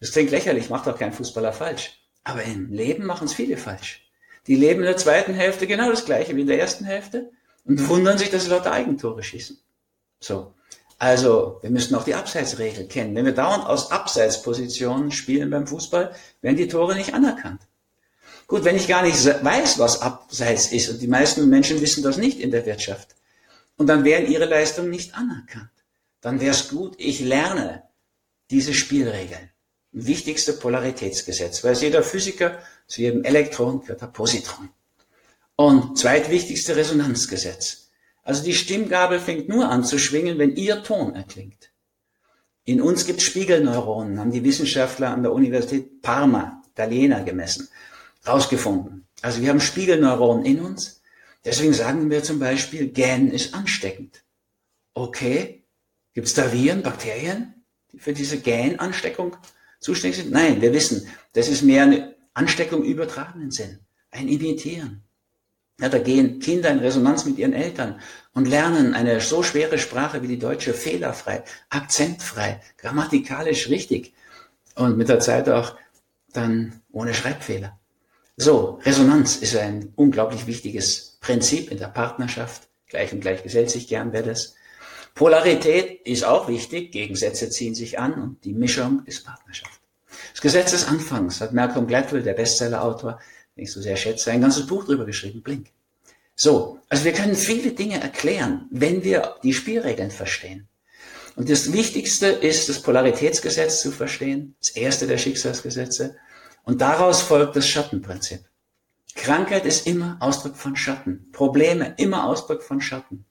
[0.00, 2.00] Das klingt lächerlich, macht doch kein Fußballer falsch.
[2.24, 4.10] Aber im Leben machen es viele falsch.
[4.46, 7.30] Die leben in der zweiten Hälfte genau das gleiche wie in der ersten Hälfte
[7.64, 9.58] und wundern sich, dass sie lauter Eigentore schießen.
[10.20, 10.54] So.
[10.98, 13.14] Also, wir müssen auch die Abseitsregel kennen.
[13.14, 17.60] Wenn wir dauernd aus Abseitspositionen spielen beim Fußball, werden die Tore nicht anerkannt.
[18.46, 22.16] Gut, wenn ich gar nicht weiß, was Abseits ist, und die meisten Menschen wissen das
[22.16, 23.14] nicht in der Wirtschaft,
[23.76, 25.70] und dann werden ihre Leistungen nicht anerkannt,
[26.22, 27.82] dann wäre es gut, ich lerne
[28.50, 29.50] diese Spielregeln.
[29.92, 34.70] Wichtigste Polaritätsgesetz, weil jeder Physiker zu jedem Elektron gehört ein Positron.
[35.56, 37.85] Und zweitwichtigste Resonanzgesetz.
[38.26, 41.70] Also die Stimmgabel fängt nur an zu schwingen, wenn ihr Ton erklingt.
[42.64, 47.68] In uns gibt Spiegelneuronen, haben die Wissenschaftler an der Universität Parma, Italiener, gemessen,
[48.26, 49.06] rausgefunden.
[49.22, 51.02] Also wir haben Spiegelneuronen in uns.
[51.44, 54.24] Deswegen sagen wir zum Beispiel, Gähnen ist ansteckend.
[54.92, 55.62] Okay,
[56.12, 59.36] gibt es da Viren, Bakterien, die für diese Gähnansteckung
[59.78, 60.32] zuständig sind?
[60.32, 63.78] Nein, wir wissen, das ist mehr eine Ansteckung übertragenen Sinn,
[64.10, 65.05] ein Imitieren.
[65.78, 68.00] Ja, da gehen Kinder in Resonanz mit ihren Eltern
[68.32, 74.14] und lernen eine so schwere Sprache wie die deutsche fehlerfrei, akzentfrei, grammatikalisch richtig
[74.74, 75.76] und mit der Zeit auch
[76.32, 77.78] dann ohne Schreibfehler.
[78.38, 82.68] So, Resonanz ist ein unglaublich wichtiges Prinzip in der Partnerschaft.
[82.88, 84.54] Gleich und gleich gesellt sich gern, wer das.
[85.14, 89.80] Polarität ist auch wichtig, Gegensätze ziehen sich an und die Mischung ist Partnerschaft.
[90.32, 93.18] Das Gesetz des Anfangs hat Malcolm Gladwell, der Bestsellerautor,
[93.56, 95.68] den ich so sehr schätze, ein ganzes Buch drüber geschrieben, Blink.
[96.34, 100.68] So, also wir können viele Dinge erklären, wenn wir die Spielregeln verstehen.
[101.34, 106.16] Und das Wichtigste ist, das Polaritätsgesetz zu verstehen, das erste der Schicksalsgesetze.
[106.64, 108.40] Und daraus folgt das Schattenprinzip.
[109.14, 111.30] Krankheit ist immer Ausdruck von Schatten.
[111.32, 113.24] Probleme immer Ausdruck von Schatten.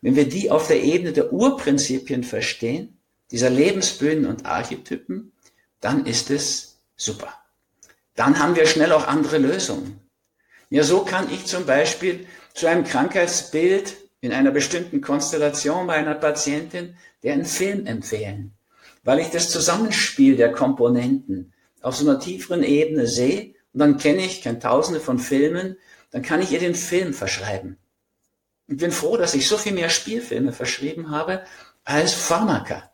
[0.00, 2.98] Wenn wir die auf der Ebene der Urprinzipien verstehen,
[3.30, 5.32] dieser Lebensböden und Archetypen,
[5.80, 7.41] dann ist es super
[8.14, 10.00] dann haben wir schnell auch andere Lösungen.
[10.70, 16.14] Ja, so kann ich zum Beispiel zu einem Krankheitsbild in einer bestimmten Konstellation bei einer
[16.14, 18.52] Patientin der Film empfehlen,
[19.02, 24.24] weil ich das Zusammenspiel der Komponenten auf so einer tieferen Ebene sehe und dann kenne
[24.24, 25.76] ich, kenne tausende von Filmen,
[26.10, 27.78] dann kann ich ihr den Film verschreiben.
[28.68, 31.44] Ich bin froh, dass ich so viel mehr Spielfilme verschrieben habe
[31.84, 32.91] als Pharmaka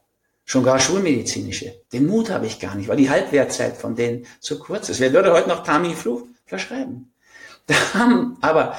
[0.48, 1.82] schon gar schulmedizinische.
[1.92, 4.98] Den Mut habe ich gar nicht, weil die Halbwertzeit von denen zu kurz ist.
[4.98, 7.12] Wer würde heute noch Tamiflu verschreiben?
[7.66, 8.78] Da haben aber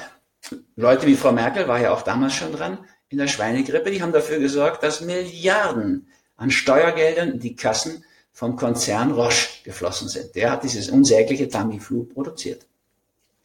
[0.75, 2.79] Leute wie Frau Merkel war ja auch damals schon dran
[3.09, 8.03] in der Schweinegrippe, die haben dafür gesorgt, dass Milliarden an Steuergeldern in die Kassen
[8.33, 10.33] vom Konzern Roche geflossen sind.
[10.33, 12.65] Der hat dieses unsägliche Tamiflu produziert.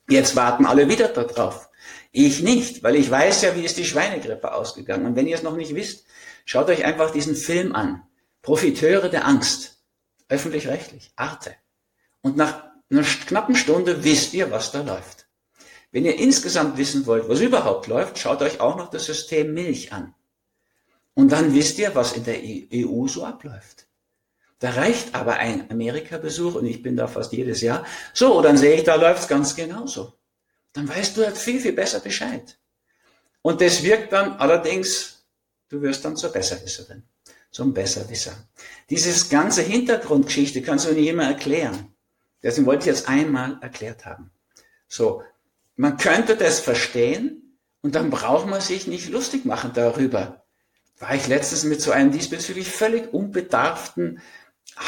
[0.09, 1.69] Jetzt warten alle wieder darauf.
[2.11, 5.05] Ich nicht, weil ich weiß ja, wie ist die Schweinegrippe ausgegangen.
[5.05, 6.07] Und wenn ihr es noch nicht wisst,
[6.47, 8.03] schaut euch einfach diesen Film an.
[8.45, 9.79] Profiteure der Angst,
[10.29, 11.57] öffentlich-rechtlich, Arte.
[12.21, 15.27] Und nach einer knappen Stunde wisst ihr, was da läuft.
[15.91, 19.95] Wenn ihr insgesamt wissen wollt, was überhaupt läuft, schaut euch auch noch das System Milch
[19.95, 20.15] an.
[21.15, 23.87] Und dann wisst ihr, was in der EU so abläuft.
[24.59, 27.87] Da reicht aber ein Amerika-Besuch und ich bin da fast jedes Jahr.
[28.13, 30.13] So, dann sehe ich, da läuft's ganz genauso.
[30.75, 32.59] Dann weißt du halt viel, viel besser Bescheid.
[33.41, 35.25] Und das wirkt dann allerdings,
[35.71, 37.05] du wirst dann zur Besserwisserin
[37.55, 38.33] zum Besserwisser.
[38.91, 41.95] Dieses ganze Hintergrundgeschichte kannst du nicht immer erklären.
[42.43, 44.33] Deswegen wollte ich jetzt einmal erklärt haben.
[44.89, 45.23] So,
[45.77, 50.43] man könnte das verstehen und dann braucht man sich nicht lustig machen darüber.
[50.99, 54.21] War ich letztens mit so einem diesbezüglich völlig unbedarften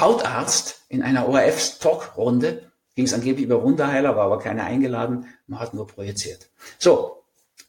[0.00, 2.72] Hautarzt in einer ORF-Talk-Runde.
[2.96, 6.50] Ging es angeblich über Wunderheiler, war aber keiner eingeladen, man hat nur projiziert.
[6.78, 7.22] So,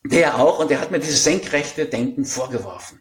[0.03, 2.99] der auch und der hat mir dieses senkrechte Denken vorgeworfen.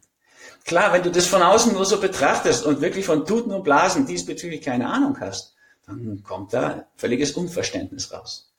[0.66, 4.04] Klar, wenn du das von außen nur so betrachtest und wirklich von Tuten und Blasen
[4.04, 5.54] diesbezüglich keine Ahnung hast,
[5.86, 8.52] dann kommt da völliges Unverständnis raus.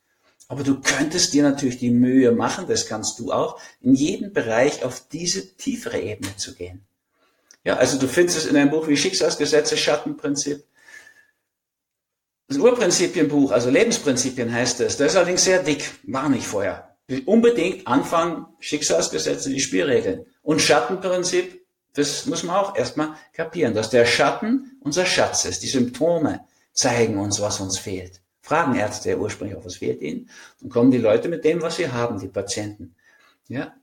[0.48, 4.86] Aber du könntest dir natürlich die Mühe machen, das kannst du auch, in jedem Bereich
[4.86, 6.86] auf diese tiefere Ebene zu gehen.
[7.66, 10.64] Ja, also du findest es in einem Buch wie Schicksalsgesetze, Schattenprinzip.
[12.48, 16.96] Das Urprinzipienbuch, also Lebensprinzipien heißt es, das ist allerdings sehr dick, war nicht vorher.
[17.26, 20.26] unbedingt anfangen, Schicksalsgesetze, die Spielregeln.
[20.42, 21.67] Und Schattenprinzip,
[21.98, 25.64] das muss man auch erstmal kapieren, dass der Schatten unser Schatz ist.
[25.64, 28.22] Die Symptome zeigen uns, was uns fehlt.
[28.42, 30.30] Fragen Ärzte ursprünglich auch, was fehlt ihnen?
[30.62, 32.96] Und kommen die Leute mit dem, was sie haben, die Patienten.
[33.48, 33.74] Ja,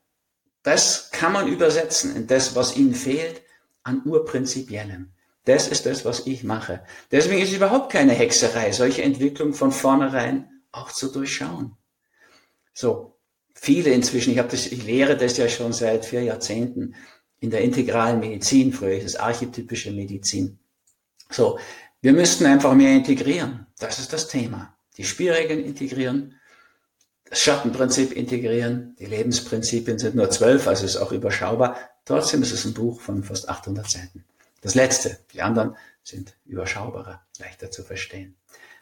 [0.62, 3.42] das kann man übersetzen in das, was ihnen fehlt,
[3.82, 5.10] an Urprinzipiellem.
[5.44, 6.84] Das ist das, was ich mache.
[7.10, 11.76] Deswegen ist es überhaupt keine Hexerei, solche Entwicklung von vornherein auch zu durchschauen.
[12.72, 13.18] So,
[13.54, 16.94] viele inzwischen, ich, habe das, ich lehre das ja schon seit vier Jahrzehnten
[17.44, 20.58] in der integralen Medizin, früher ist es archetypische Medizin.
[21.30, 21.58] So,
[22.00, 23.66] wir müssten einfach mehr integrieren.
[23.78, 24.74] Das ist das Thema.
[24.96, 26.40] Die Spielregeln integrieren,
[27.28, 28.96] das Schattenprinzip integrieren.
[28.98, 31.76] Die Lebensprinzipien sind nur zwölf, also ist auch überschaubar.
[32.06, 34.24] Trotzdem ist es ein Buch von fast 800 Seiten.
[34.62, 35.18] Das letzte.
[35.34, 38.36] Die anderen sind überschaubarer, leichter zu verstehen.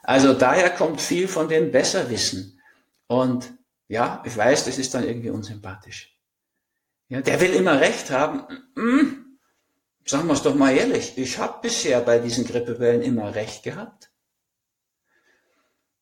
[0.05, 2.61] Also daher kommt viel von dem Besserwissen.
[3.09, 3.55] Und
[3.89, 6.12] ja, ich weiß, das ist dann irgendwie unsympathisch.
[7.13, 8.45] Ja, der will immer Recht haben.
[8.75, 9.37] Hm,
[10.07, 11.19] sagen wir es doch mal ehrlich.
[11.19, 14.11] Ich habe bisher bei diesen Grippewellen immer Recht gehabt.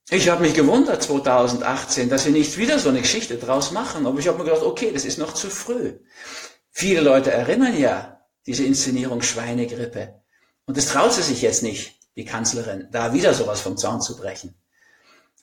[0.09, 4.07] Ich habe mich gewundert 2018, dass sie nicht wieder so eine Geschichte draus machen.
[4.07, 5.95] Aber ich habe mir gedacht, okay, das ist noch zu früh.
[6.71, 10.15] Viele Leute erinnern ja diese Inszenierung Schweinegrippe.
[10.67, 14.17] Und das traut sie sich jetzt nicht, die Kanzlerin, da wieder sowas vom Zaun zu
[14.17, 14.55] brechen.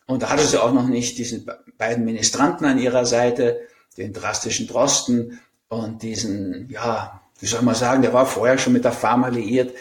[0.06, 1.44] Und da hatte sie auch noch nicht diese
[1.78, 8.02] beiden Ministranten an ihrer Seite, den drastischen Drosten und diesen, ja, wie soll man sagen,
[8.02, 9.76] der war vorher schon mit der Pharma liiert,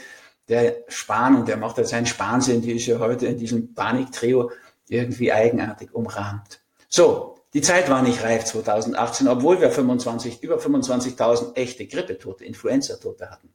[0.48, 4.50] der Spahn, und der macht ja seinen Spahnsinn, die ist ja heute in diesem Paniktrio
[4.88, 6.60] irgendwie eigenartig umrahmt.
[6.88, 13.30] So, die Zeit war nicht reif 2018, obwohl wir 25, über 25.000 echte Grippetote, Influenza-Tote
[13.30, 13.52] hatten.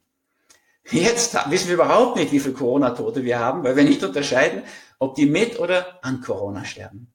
[0.90, 4.64] Jetzt wissen wir überhaupt nicht, wie viele Corona-Tote wir haben, weil wir nicht unterscheiden,
[5.00, 7.11] ob die mit oder an Corona sterben.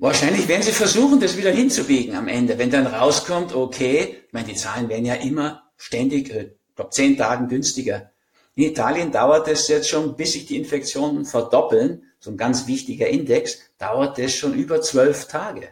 [0.00, 2.56] Wahrscheinlich werden sie versuchen, das wieder hinzubiegen am Ende.
[2.56, 6.90] Wenn dann rauskommt, okay, ich meine, die Zahlen werden ja immer ständig, äh, ich glaube,
[6.90, 8.12] zehn Tagen günstiger.
[8.54, 13.08] In Italien dauert es jetzt schon, bis sich die Infektionen verdoppeln, so ein ganz wichtiger
[13.08, 15.68] Index, dauert das schon über zwölf Tage.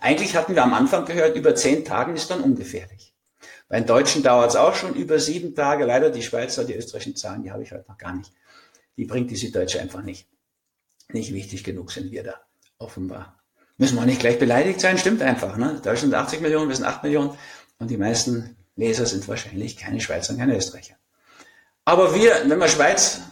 [0.00, 3.14] Eigentlich hatten wir am Anfang gehört, über zehn Tagen ist dann ungefährlich.
[3.68, 5.84] Bei den Deutschen dauert es auch schon über sieben Tage.
[5.84, 8.32] Leider die Schweizer, die österreichischen Zahlen, die habe ich heute noch gar nicht.
[8.96, 10.26] Die bringt die Süddeutsche einfach nicht.
[11.08, 12.40] Nicht wichtig genug sind wir da,
[12.78, 13.41] offenbar.
[13.82, 15.56] Müssen wir nicht gleich beleidigt sein, stimmt einfach.
[15.56, 15.80] Ne?
[15.82, 17.36] Deutschland 80 Millionen, wir sind 8 Millionen
[17.80, 20.94] und die meisten Leser sind wahrscheinlich keine Schweizer und keine Österreicher.
[21.84, 23.22] Aber wir, wenn man Schweiz,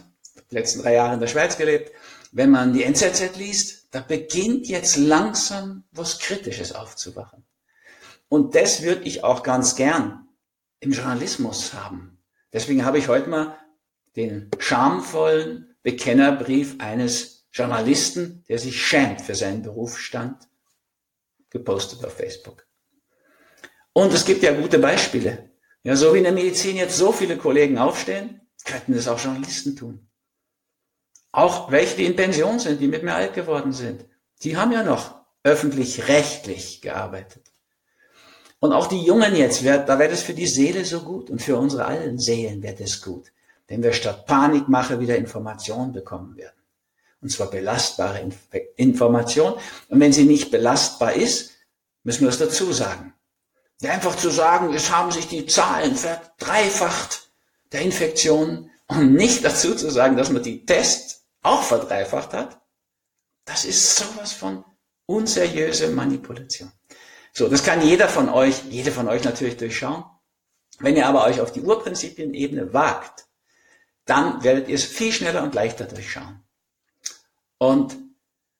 [0.51, 1.93] die letzten drei Jahre in der Schweiz gelebt,
[2.33, 7.45] wenn man die NZZ liest, da beginnt jetzt langsam was Kritisches aufzuwachen.
[8.27, 10.27] Und das würde ich auch ganz gern
[10.81, 12.17] im Journalismus haben.
[12.51, 13.55] Deswegen habe ich heute mal
[14.17, 20.47] den schamvollen Bekennerbrief eines Journalisten, der sich schämt für seinen Berufsstand,
[21.49, 22.65] gepostet auf Facebook.
[23.93, 25.49] Und es gibt ja gute Beispiele.
[25.83, 29.75] Ja, so wie in der Medizin jetzt so viele Kollegen aufstehen, könnten das auch Journalisten
[29.75, 30.07] tun.
[31.31, 34.05] Auch welche, die in Pension sind, die mit mir alt geworden sind,
[34.43, 37.51] die haben ja noch öffentlich-rechtlich gearbeitet.
[38.59, 41.57] Und auch die Jungen jetzt, da wäre das für die Seele so gut und für
[41.57, 43.31] unsere allen Seelen wäre das gut,
[43.67, 46.60] wenn wir statt Panikmache wieder Informationen bekommen werden.
[47.21, 48.35] Und zwar belastbare Inf
[48.75, 49.53] Information.
[49.89, 51.51] Und wenn sie nicht belastbar ist,
[52.03, 53.13] müssen wir es dazu sagen.
[53.83, 57.31] Einfach zu sagen, es haben sich die Zahlen verdreifacht
[57.71, 62.61] der Infektionen und nicht dazu zu sagen, dass man die Tests auch verdreifacht hat,
[63.45, 64.63] das ist sowas von
[65.05, 66.71] unseriöse Manipulation.
[67.33, 70.03] So, das kann jeder von euch, jede von euch natürlich durchschauen.
[70.79, 73.25] Wenn ihr aber euch auf die Urprinzipienebene wagt,
[74.05, 76.43] dann werdet ihr es viel schneller und leichter durchschauen.
[77.61, 77.95] Und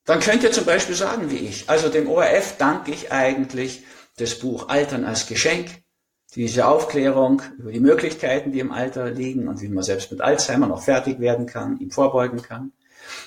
[0.06, 3.82] dann könnt ihr zum Beispiel sagen wie ich, also dem ORF danke ich eigentlich
[4.18, 5.72] das Buch Altern als Geschenk,
[6.36, 10.68] diese Aufklärung über die Möglichkeiten, die im Alter liegen und wie man selbst mit Alzheimer
[10.68, 12.74] noch fertig werden kann, ihm vorbeugen kann.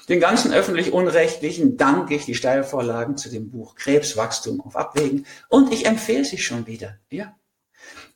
[0.09, 5.87] Den ganzen öffentlich-unrechtlichen danke ich die Steilvorlagen zu dem Buch Krebswachstum auf Abwägen und ich
[5.87, 6.99] empfehle sie schon wieder.
[7.11, 7.35] Ja.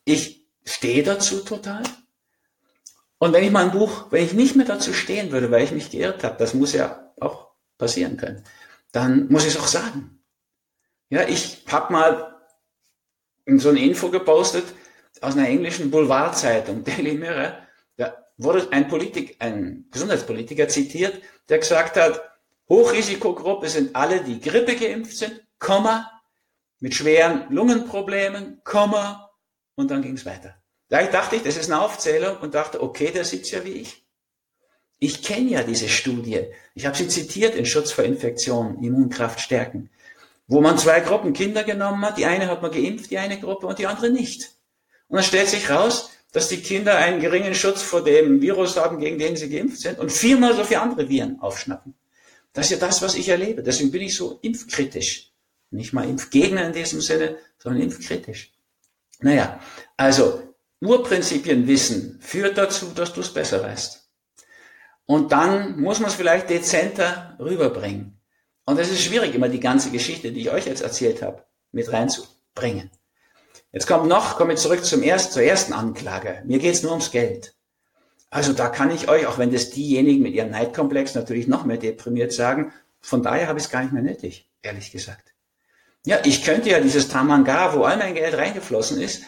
[0.04, 1.82] Ich stehe dazu total.
[3.18, 5.90] Und wenn ich mein Buch, wenn ich nicht mehr dazu stehen würde, weil ich mich
[5.90, 7.47] geirrt habe, das muss ja auch
[7.78, 8.42] passieren können,
[8.92, 10.22] dann muss ich es auch sagen.
[11.10, 12.34] Ja, ich habe mal
[13.46, 14.64] so eine Info gepostet
[15.20, 17.58] aus einer englischen Boulevardzeitung, Daily Mirror.
[17.96, 22.20] Da wurde ein Politik, ein Gesundheitspolitiker zitiert, der gesagt hat,
[22.68, 26.10] Hochrisikogruppe sind alle, die Grippe geimpft sind, Komma,
[26.80, 29.30] mit schweren Lungenproblemen, Komma,
[29.74, 30.54] und dann ging es weiter.
[30.88, 34.07] Da dachte ich, das ist eine Aufzählung und dachte, okay, der sitzt ja wie ich.
[34.98, 36.46] Ich kenne ja diese Studie.
[36.74, 39.90] Ich habe sie zitiert in Schutz vor Infektionen, Immunkraft stärken.
[40.48, 42.18] wo man zwei Gruppen Kinder genommen hat.
[42.18, 44.50] Die eine hat man geimpft, die eine Gruppe und die andere nicht.
[45.08, 48.98] Und dann stellt sich raus, dass die Kinder einen geringen Schutz vor dem Virus haben,
[48.98, 51.94] gegen den sie geimpft sind und viermal so viele andere Viren aufschnappen.
[52.52, 53.62] Das ist ja das, was ich erlebe.
[53.62, 55.30] Deswegen bin ich so impfkritisch.
[55.70, 58.52] Nicht mal Impfgegner in diesem Sinne, sondern impfkritisch.
[59.20, 59.60] Naja,
[59.96, 64.07] also Urprinzipien wissen führt dazu, dass du es besser weißt.
[65.10, 68.20] Und dann muss man es vielleicht dezenter rüberbringen.
[68.66, 71.90] Und es ist schwierig, immer die ganze Geschichte, die ich euch jetzt erzählt habe, mit
[71.90, 72.90] reinzubringen.
[73.72, 76.42] Jetzt kommt noch, komme ich zurück zum ersten, zur ersten Anklage.
[76.44, 77.54] Mir geht es nur ums Geld.
[78.28, 81.78] Also da kann ich euch, auch wenn das diejenigen mit ihrem Neidkomplex natürlich noch mehr
[81.78, 85.32] deprimiert sagen, von daher habe ich es gar nicht mehr nötig, ehrlich gesagt.
[86.04, 89.22] Ja, ich könnte ja dieses Tamanga, wo all mein Geld reingeflossen ist,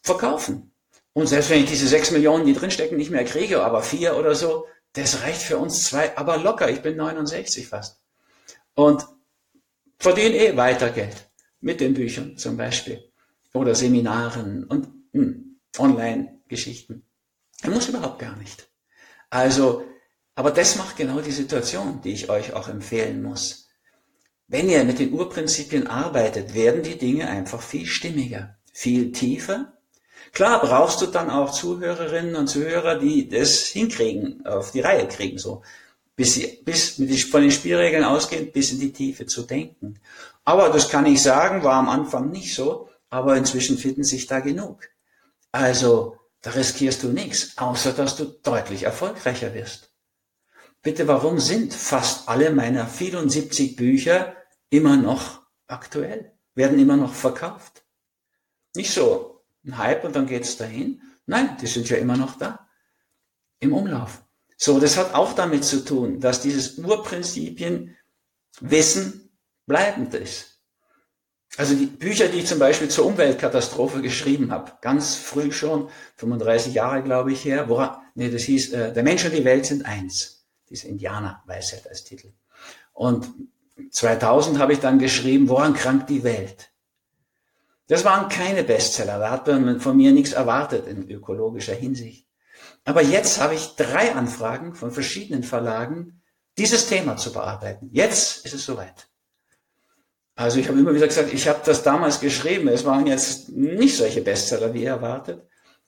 [0.00, 0.72] verkaufen.
[1.12, 4.34] Und selbst wenn ich diese sechs Millionen, die drinstecken, nicht mehr kriege, aber vier oder
[4.34, 4.64] so,
[4.98, 6.70] das reicht für uns zwei, aber locker.
[6.70, 8.00] Ich bin 69 fast.
[8.74, 9.06] Und
[9.98, 11.30] verdiene eh weiter Geld.
[11.60, 13.10] Mit den Büchern zum Beispiel.
[13.52, 17.04] Oder Seminaren und hm, Online-Geschichten.
[17.62, 18.68] Er muss überhaupt gar nicht.
[19.30, 19.84] Also,
[20.34, 23.68] aber das macht genau die Situation, die ich euch auch empfehlen muss.
[24.46, 29.77] Wenn ihr mit den Urprinzipien arbeitet, werden die Dinge einfach viel stimmiger, viel tiefer.
[30.32, 35.38] Klar brauchst du dann auch Zuhörerinnen und Zuhörer, die das hinkriegen, auf die Reihe kriegen,
[35.38, 35.62] so.
[36.16, 40.00] Bis, sie, bis mit von den Spielregeln ausgehend bis in die Tiefe zu denken.
[40.44, 44.40] Aber das kann ich sagen, war am Anfang nicht so, aber inzwischen finden sich da
[44.40, 44.80] genug.
[45.52, 49.92] Also, da riskierst du nichts, außer dass du deutlich erfolgreicher wirst.
[50.82, 54.34] Bitte, warum sind fast alle meiner 74 Bücher
[54.70, 57.84] immer noch aktuell, werden immer noch verkauft?
[58.74, 59.27] Nicht so
[59.68, 61.00] ein Hype und dann geht's dahin.
[61.26, 62.68] Nein, die sind ja immer noch da.
[63.60, 64.22] Im Umlauf.
[64.56, 67.96] So, das hat auch damit zu tun, dass dieses Urprinzipien
[68.60, 69.30] Wissen
[69.66, 70.58] bleibend ist.
[71.56, 76.74] Also die Bücher, die ich zum Beispiel zur Umweltkatastrophe geschrieben habe, ganz früh schon, 35
[76.74, 79.84] Jahre glaube ich her, woran, nee, das hieß, äh, der Mensch und die Welt sind
[79.86, 80.46] eins.
[80.68, 82.32] Diese Indianerweisheit als Titel.
[82.92, 83.28] Und
[83.90, 86.70] 2000 habe ich dann geschrieben, woran krankt die Welt?
[87.88, 92.26] Das waren keine Bestseller, da hat man von mir nichts erwartet in ökologischer Hinsicht.
[92.84, 96.22] Aber jetzt habe ich drei Anfragen von verschiedenen Verlagen,
[96.58, 97.88] dieses Thema zu bearbeiten.
[97.92, 99.08] Jetzt ist es soweit.
[100.34, 102.68] Also ich habe immer wieder gesagt, ich habe das damals geschrieben.
[102.68, 105.42] Es waren jetzt nicht solche Bestseller wie erwartet.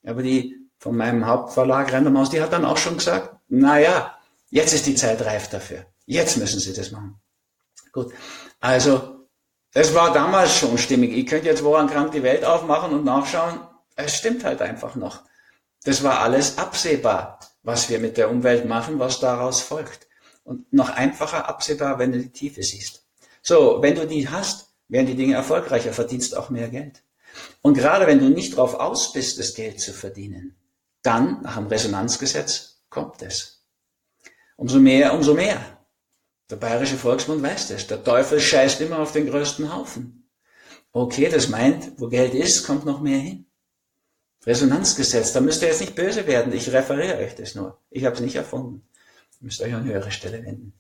[0.05, 4.73] Aber die von meinem Hauptverlag Rendermaus, die hat dann auch schon gesagt, na ja, jetzt
[4.73, 5.87] ist die Zeit reif dafür.
[6.07, 7.21] Jetzt müssen Sie das machen.
[7.93, 8.13] Gut.
[8.59, 9.20] Also,
[9.73, 11.13] es war damals schon stimmig.
[11.13, 13.61] Ich könnte jetzt woran krank die Welt aufmachen und nachschauen.
[13.97, 15.23] Es stimmt halt einfach noch.
[15.85, 20.09] Das war alles absehbar, was wir mit der Umwelt machen, was daraus folgt.
[20.43, 23.05] Und noch einfacher absehbar, wenn du die Tiefe siehst.
[23.43, 27.03] So, wenn du die hast, werden die Dinge erfolgreicher, verdienst auch mehr Geld.
[27.63, 30.57] Und gerade wenn du nicht darauf aus bist, das Geld zu verdienen,
[31.03, 33.63] dann, nach dem Resonanzgesetz, kommt es.
[34.57, 35.80] Umso mehr, umso mehr.
[36.51, 37.87] Der bayerische Volksmund weiß das.
[37.87, 40.29] Der Teufel scheißt immer auf den größten Haufen.
[40.93, 43.47] Okay, das meint, wo Geld ist, kommt noch mehr hin.
[44.45, 46.53] Resonanzgesetz, da müsst ihr jetzt nicht böse werden.
[46.53, 47.79] Ich referiere euch das nur.
[47.91, 48.83] Ich habe es nicht erfunden.
[49.41, 50.73] Ihr müsst euch an höhere Stelle wenden.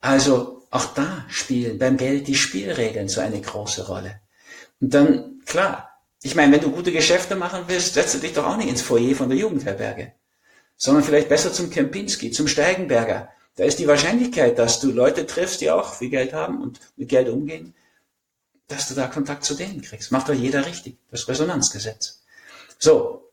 [0.00, 4.20] Also auch da spielen beim Geld die Spielregeln so eine große Rolle.
[4.80, 5.92] Und dann, klar,
[6.22, 9.14] ich meine, wenn du gute Geschäfte machen willst, setze dich doch auch nicht ins Foyer
[9.14, 10.12] von der Jugendherberge,
[10.76, 13.28] sondern vielleicht besser zum Kempinski, zum Steigenberger.
[13.56, 17.08] Da ist die Wahrscheinlichkeit, dass du Leute triffst, die auch viel Geld haben und mit
[17.08, 17.74] Geld umgehen,
[18.68, 20.10] dass du da Kontakt zu denen kriegst.
[20.10, 20.96] Macht doch jeder richtig.
[21.10, 22.22] Das Resonanzgesetz.
[22.78, 23.30] So.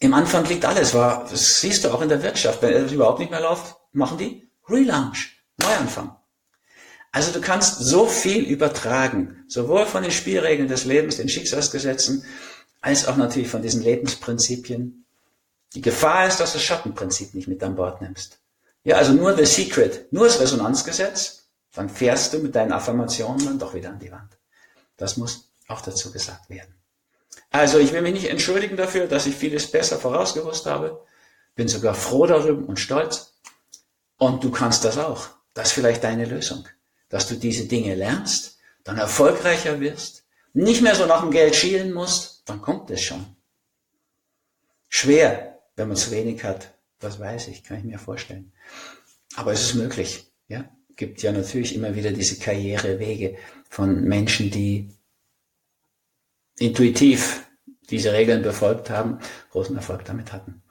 [0.00, 2.62] Im Anfang liegt alles, war, das siehst du auch in der Wirtschaft.
[2.62, 5.38] Wenn es überhaupt nicht mehr läuft, machen die Relaunch.
[5.60, 6.16] Neuanfang.
[7.10, 12.24] Also du kannst so viel übertragen, sowohl von den Spielregeln des Lebens, den Schicksalsgesetzen,
[12.80, 15.04] als auch natürlich von diesen Lebensprinzipien.
[15.74, 18.38] Die Gefahr ist, dass du das Schattenprinzip nicht mit an Bord nimmst.
[18.84, 23.58] Ja, also nur The Secret, nur das Resonanzgesetz, dann fährst du mit deinen Affirmationen dann
[23.58, 24.38] doch wieder an die Wand.
[24.96, 26.74] Das muss auch dazu gesagt werden.
[27.50, 31.04] Also ich will mich nicht entschuldigen dafür, dass ich vieles besser vorausgewusst habe,
[31.54, 33.34] bin sogar froh darüber und stolz.
[34.16, 35.28] Und du kannst das auch.
[35.54, 36.66] Das ist vielleicht deine Lösung,
[37.08, 41.92] dass du diese Dinge lernst, dann erfolgreicher wirst, nicht mehr so nach dem Geld schielen
[41.92, 43.36] musst, dann kommt es schon.
[44.88, 48.52] Schwer, wenn man zu wenig hat, das weiß ich, kann ich mir vorstellen.
[49.36, 50.30] Aber es ist möglich.
[50.48, 53.36] Ja, gibt ja natürlich immer wieder diese Karrierewege
[53.68, 54.90] von Menschen, die
[56.58, 57.46] intuitiv
[57.90, 59.18] diese Regeln befolgt haben,
[59.50, 60.62] großen Erfolg damit hatten.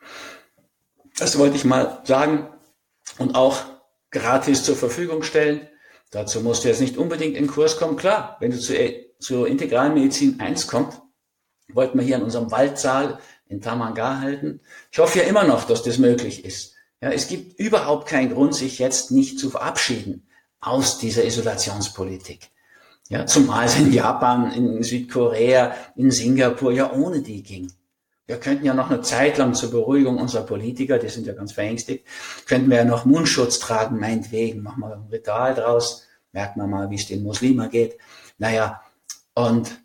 [1.17, 2.49] Das wollte ich mal sagen
[3.17, 3.63] und auch
[4.11, 5.67] gratis zur Verfügung stellen.
[6.11, 7.97] Dazu musst du jetzt nicht unbedingt in Kurs kommen.
[7.97, 8.73] Klar, wenn du zu,
[9.19, 11.01] zur integralen Medizin 1 kommst,
[11.69, 13.19] wollten wir hier in unserem Waldsaal
[13.49, 14.59] in Tamanga halten.
[14.91, 16.75] Ich hoffe ja immer noch, dass das möglich ist.
[17.01, 20.27] Ja, es gibt überhaupt keinen Grund, sich jetzt nicht zu verabschieden
[20.59, 22.49] aus dieser Isolationspolitik.
[23.09, 27.71] Ja, zumal es in Japan, in Südkorea, in Singapur ja ohne die ging.
[28.25, 31.53] Wir könnten ja noch eine Zeit lang zur Beruhigung unserer Politiker, die sind ja ganz
[31.53, 32.05] verängstigt,
[32.45, 36.89] könnten wir ja noch Mundschutz tragen, meinetwegen, machen wir ein Ritual draus, merken wir mal,
[36.89, 37.97] wie es den Muslimen geht.
[38.37, 38.81] Naja,
[39.33, 39.79] und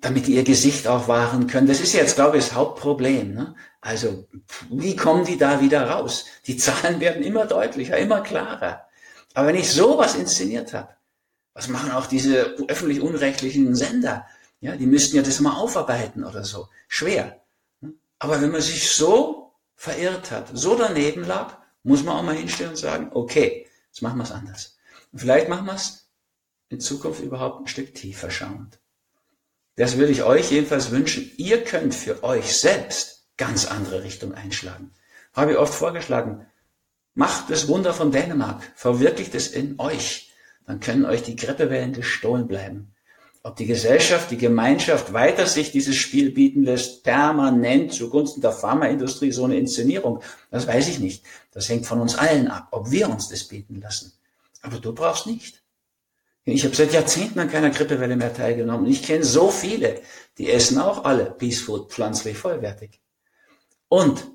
[0.00, 1.66] damit die ihr Gesicht auch wahren können.
[1.66, 3.34] Das ist jetzt, glaube ich, das Hauptproblem.
[3.34, 3.54] Ne?
[3.80, 4.26] Also,
[4.70, 6.26] wie kommen die da wieder raus?
[6.46, 8.86] Die Zahlen werden immer deutlicher, immer klarer.
[9.34, 10.94] Aber wenn ich sowas inszeniert habe,
[11.54, 14.26] was machen auch diese öffentlich-unrechtlichen Sender?
[14.60, 16.68] Ja, die müssten ja das mal aufarbeiten oder so.
[16.88, 17.40] Schwer.
[18.18, 22.72] Aber wenn man sich so verirrt hat, so daneben lag, muss man auch mal hinstellen
[22.72, 24.76] und sagen, okay, jetzt machen wir es anders.
[25.12, 26.10] Und vielleicht machen wir es
[26.68, 28.78] in Zukunft überhaupt ein Stück tiefer schauend.
[29.80, 31.32] Das würde ich euch jedenfalls wünschen.
[31.38, 34.90] Ihr könnt für euch selbst ganz andere Richtung einschlagen.
[35.32, 36.44] Habe ich oft vorgeschlagen.
[37.14, 38.62] Macht das Wunder von Dänemark.
[38.76, 40.34] Verwirklicht es in euch.
[40.66, 42.94] Dann können euch die Grippewellen gestohlen bleiben.
[43.42, 49.32] Ob die Gesellschaft, die Gemeinschaft weiter sich dieses Spiel bieten lässt, permanent zugunsten der Pharmaindustrie
[49.32, 51.24] so eine Inszenierung, das weiß ich nicht.
[51.52, 54.12] Das hängt von uns allen ab, ob wir uns das bieten lassen.
[54.60, 55.59] Aber du brauchst nicht.
[56.44, 58.86] Ich habe seit Jahrzehnten an keiner Grippewelle mehr teilgenommen.
[58.86, 60.00] Ich kenne so viele,
[60.38, 63.00] die essen auch alle Peace Food pflanzlich vollwertig.
[63.88, 64.26] Und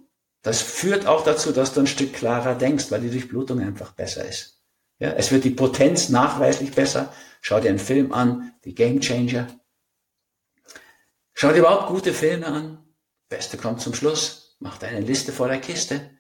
[0.44, 4.26] das führt auch dazu, dass du ein Stück klarer denkst, weil die Durchblutung einfach besser
[4.26, 4.62] ist.
[5.00, 7.12] Ja, es wird die Potenz nachweislich besser.
[7.42, 9.48] Schau dir einen Film an, die Game Changer.
[11.34, 12.86] Schau dir überhaupt gute Filme an.
[13.28, 14.56] Beste kommt zum Schluss.
[14.60, 16.12] Mach deine Liste vor der Kiste.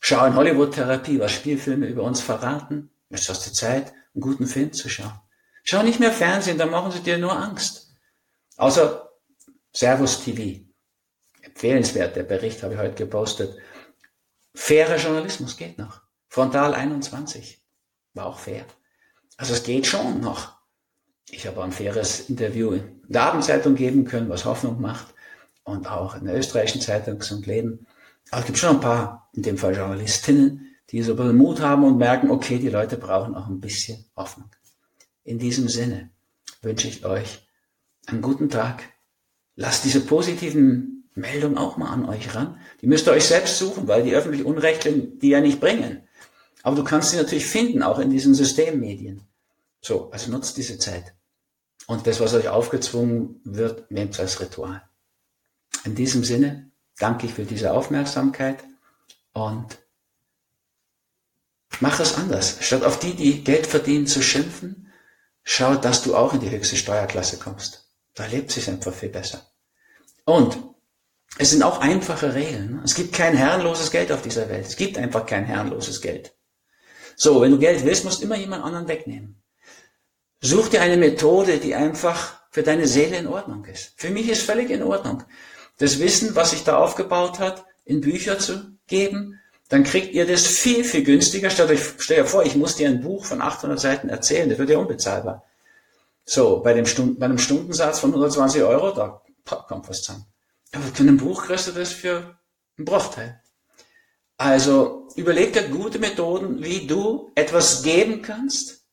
[0.00, 2.90] Schau in Hollywood-Therapie, was Spielfilme über uns verraten.
[3.08, 5.20] Jetzt hast du Zeit einen guten Film zu schauen.
[5.62, 7.94] Schau nicht mehr Fernsehen, da machen sie dir nur Angst.
[8.56, 9.10] Außer
[9.72, 10.64] Servus TV.
[11.42, 13.56] Empfehlenswert, der Bericht habe ich heute gepostet.
[14.54, 16.02] Fairer Journalismus geht noch.
[16.28, 17.62] Frontal 21
[18.14, 18.64] war auch fair.
[19.36, 20.58] Also es geht schon noch.
[21.30, 25.14] Ich habe ein faires Interview in der Abendzeitung geben können, was Hoffnung macht.
[25.62, 27.86] Und auch in der österreichischen Zeitung Gesund Leben.
[28.30, 31.60] Aber es gibt schon ein paar, in dem Fall Journalistinnen, die so ein bisschen Mut
[31.60, 34.50] haben und merken, okay, die Leute brauchen auch ein bisschen Hoffnung.
[35.24, 36.10] In diesem Sinne
[36.62, 37.46] wünsche ich euch
[38.06, 38.82] einen guten Tag.
[39.54, 42.58] Lasst diese positiven Meldungen auch mal an euch ran.
[42.80, 46.08] Die müsst ihr euch selbst suchen, weil die öffentlich Unrechtlichen die ja nicht bringen.
[46.62, 49.22] Aber du kannst sie natürlich finden, auch in diesen Systemmedien.
[49.80, 51.14] So, also nutzt diese Zeit.
[51.86, 54.82] Und das, was euch aufgezwungen wird, nehmt als Ritual.
[55.84, 58.64] In diesem Sinne danke ich für diese Aufmerksamkeit
[59.32, 59.78] und
[61.80, 62.58] Mach es anders.
[62.60, 64.92] Statt auf die, die Geld verdienen, zu schimpfen,
[65.44, 67.88] schau, dass du auch in die höchste Steuerklasse kommst.
[68.14, 69.46] Da lebt sich einfach viel besser.
[70.24, 70.58] Und
[71.38, 72.80] es sind auch einfache Regeln.
[72.84, 74.66] Es gibt kein herrenloses Geld auf dieser Welt.
[74.66, 76.34] Es gibt einfach kein herrenloses Geld.
[77.16, 79.42] So, wenn du Geld willst, musst du immer jemand anderen wegnehmen.
[80.40, 83.92] Such dir eine Methode, die einfach für deine Seele in Ordnung ist.
[83.96, 85.24] Für mich ist völlig in Ordnung.
[85.78, 89.37] Das Wissen, was sich da aufgebaut hat, in Bücher zu geben,
[89.68, 91.50] dann kriegt ihr das viel, viel günstiger.
[91.50, 94.58] Stellt euch, stellt euch vor, ich muss dir ein Buch von 800 Seiten erzählen, das
[94.58, 95.44] wird ja unbezahlbar.
[96.24, 100.26] So, bei, dem Stunden, bei einem Stundensatz von 120 Euro, da kommt was zusammen.
[100.72, 102.38] Aber für ein Buch kriegst du das für
[102.76, 103.40] einen Bruchteil.
[104.36, 108.84] Also überleg dir gute Methoden, wie du etwas geben kannst,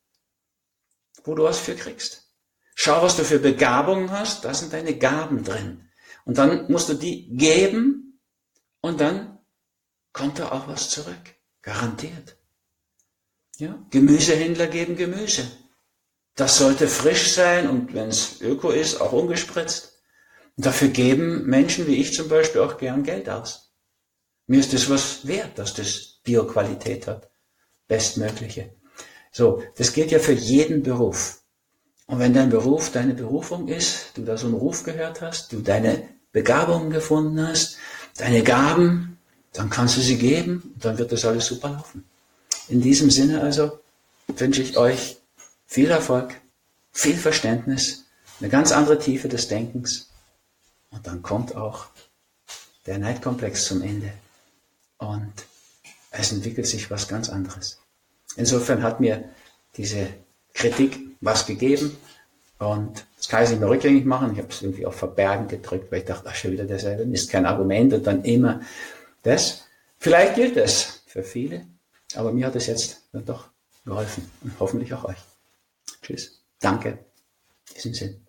[1.24, 2.32] wo du was für kriegst.
[2.74, 5.90] Schau, was du für Begabungen hast, da sind deine Gaben drin.
[6.26, 8.20] Und dann musst du die geben
[8.82, 9.35] und dann
[10.16, 11.36] kommt da auch was zurück.
[11.62, 12.38] Garantiert.
[13.58, 13.78] Ja?
[13.92, 15.44] Gemüsehändler geben Gemüse.
[16.36, 20.00] Das sollte frisch sein und wenn es öko ist, auch ungespritzt.
[20.56, 23.74] Und dafür geben Menschen wie ich zum Beispiel auch gern Geld aus.
[24.48, 27.30] Mir ist das was wert, dass das Bioqualität hat.
[27.88, 28.74] Bestmögliche.
[29.32, 31.42] So, das gilt ja für jeden Beruf.
[32.08, 35.60] Und wenn dein Beruf deine Berufung ist, du da so einen Ruf gehört hast, du
[35.60, 37.78] deine Begabungen gefunden hast,
[38.18, 39.16] deine Gaben,
[39.56, 42.04] dann kannst du sie geben dann wird das alles super laufen.
[42.68, 43.80] In diesem Sinne also
[44.28, 45.18] wünsche ich euch
[45.66, 46.36] viel Erfolg,
[46.92, 48.06] viel Verständnis,
[48.40, 50.10] eine ganz andere Tiefe des Denkens
[50.92, 51.88] und dann kommt auch
[52.86, 54.12] der Neidkomplex zum Ende
[54.98, 55.34] und
[56.12, 57.80] es entwickelt sich was ganz anderes.
[58.36, 59.24] Insofern hat mir
[59.78, 60.08] diese
[60.54, 61.98] Kritik was gegeben
[62.60, 64.32] und das kann ich nicht mehr rückgängig machen.
[64.34, 67.30] Ich habe es irgendwie auf Verbergen gedrückt, weil ich dachte, ach, schon wieder derselbe, ist
[67.30, 68.62] kein Argument und dann immer
[69.26, 69.66] das.
[69.98, 71.68] Vielleicht gilt es für viele,
[72.16, 73.50] aber mir hat es jetzt dann doch
[73.86, 75.18] geholfen und hoffentlich auch euch.
[76.02, 76.42] Tschüss.
[76.60, 77.00] Danke.
[77.70, 78.25] In diesem Sinn.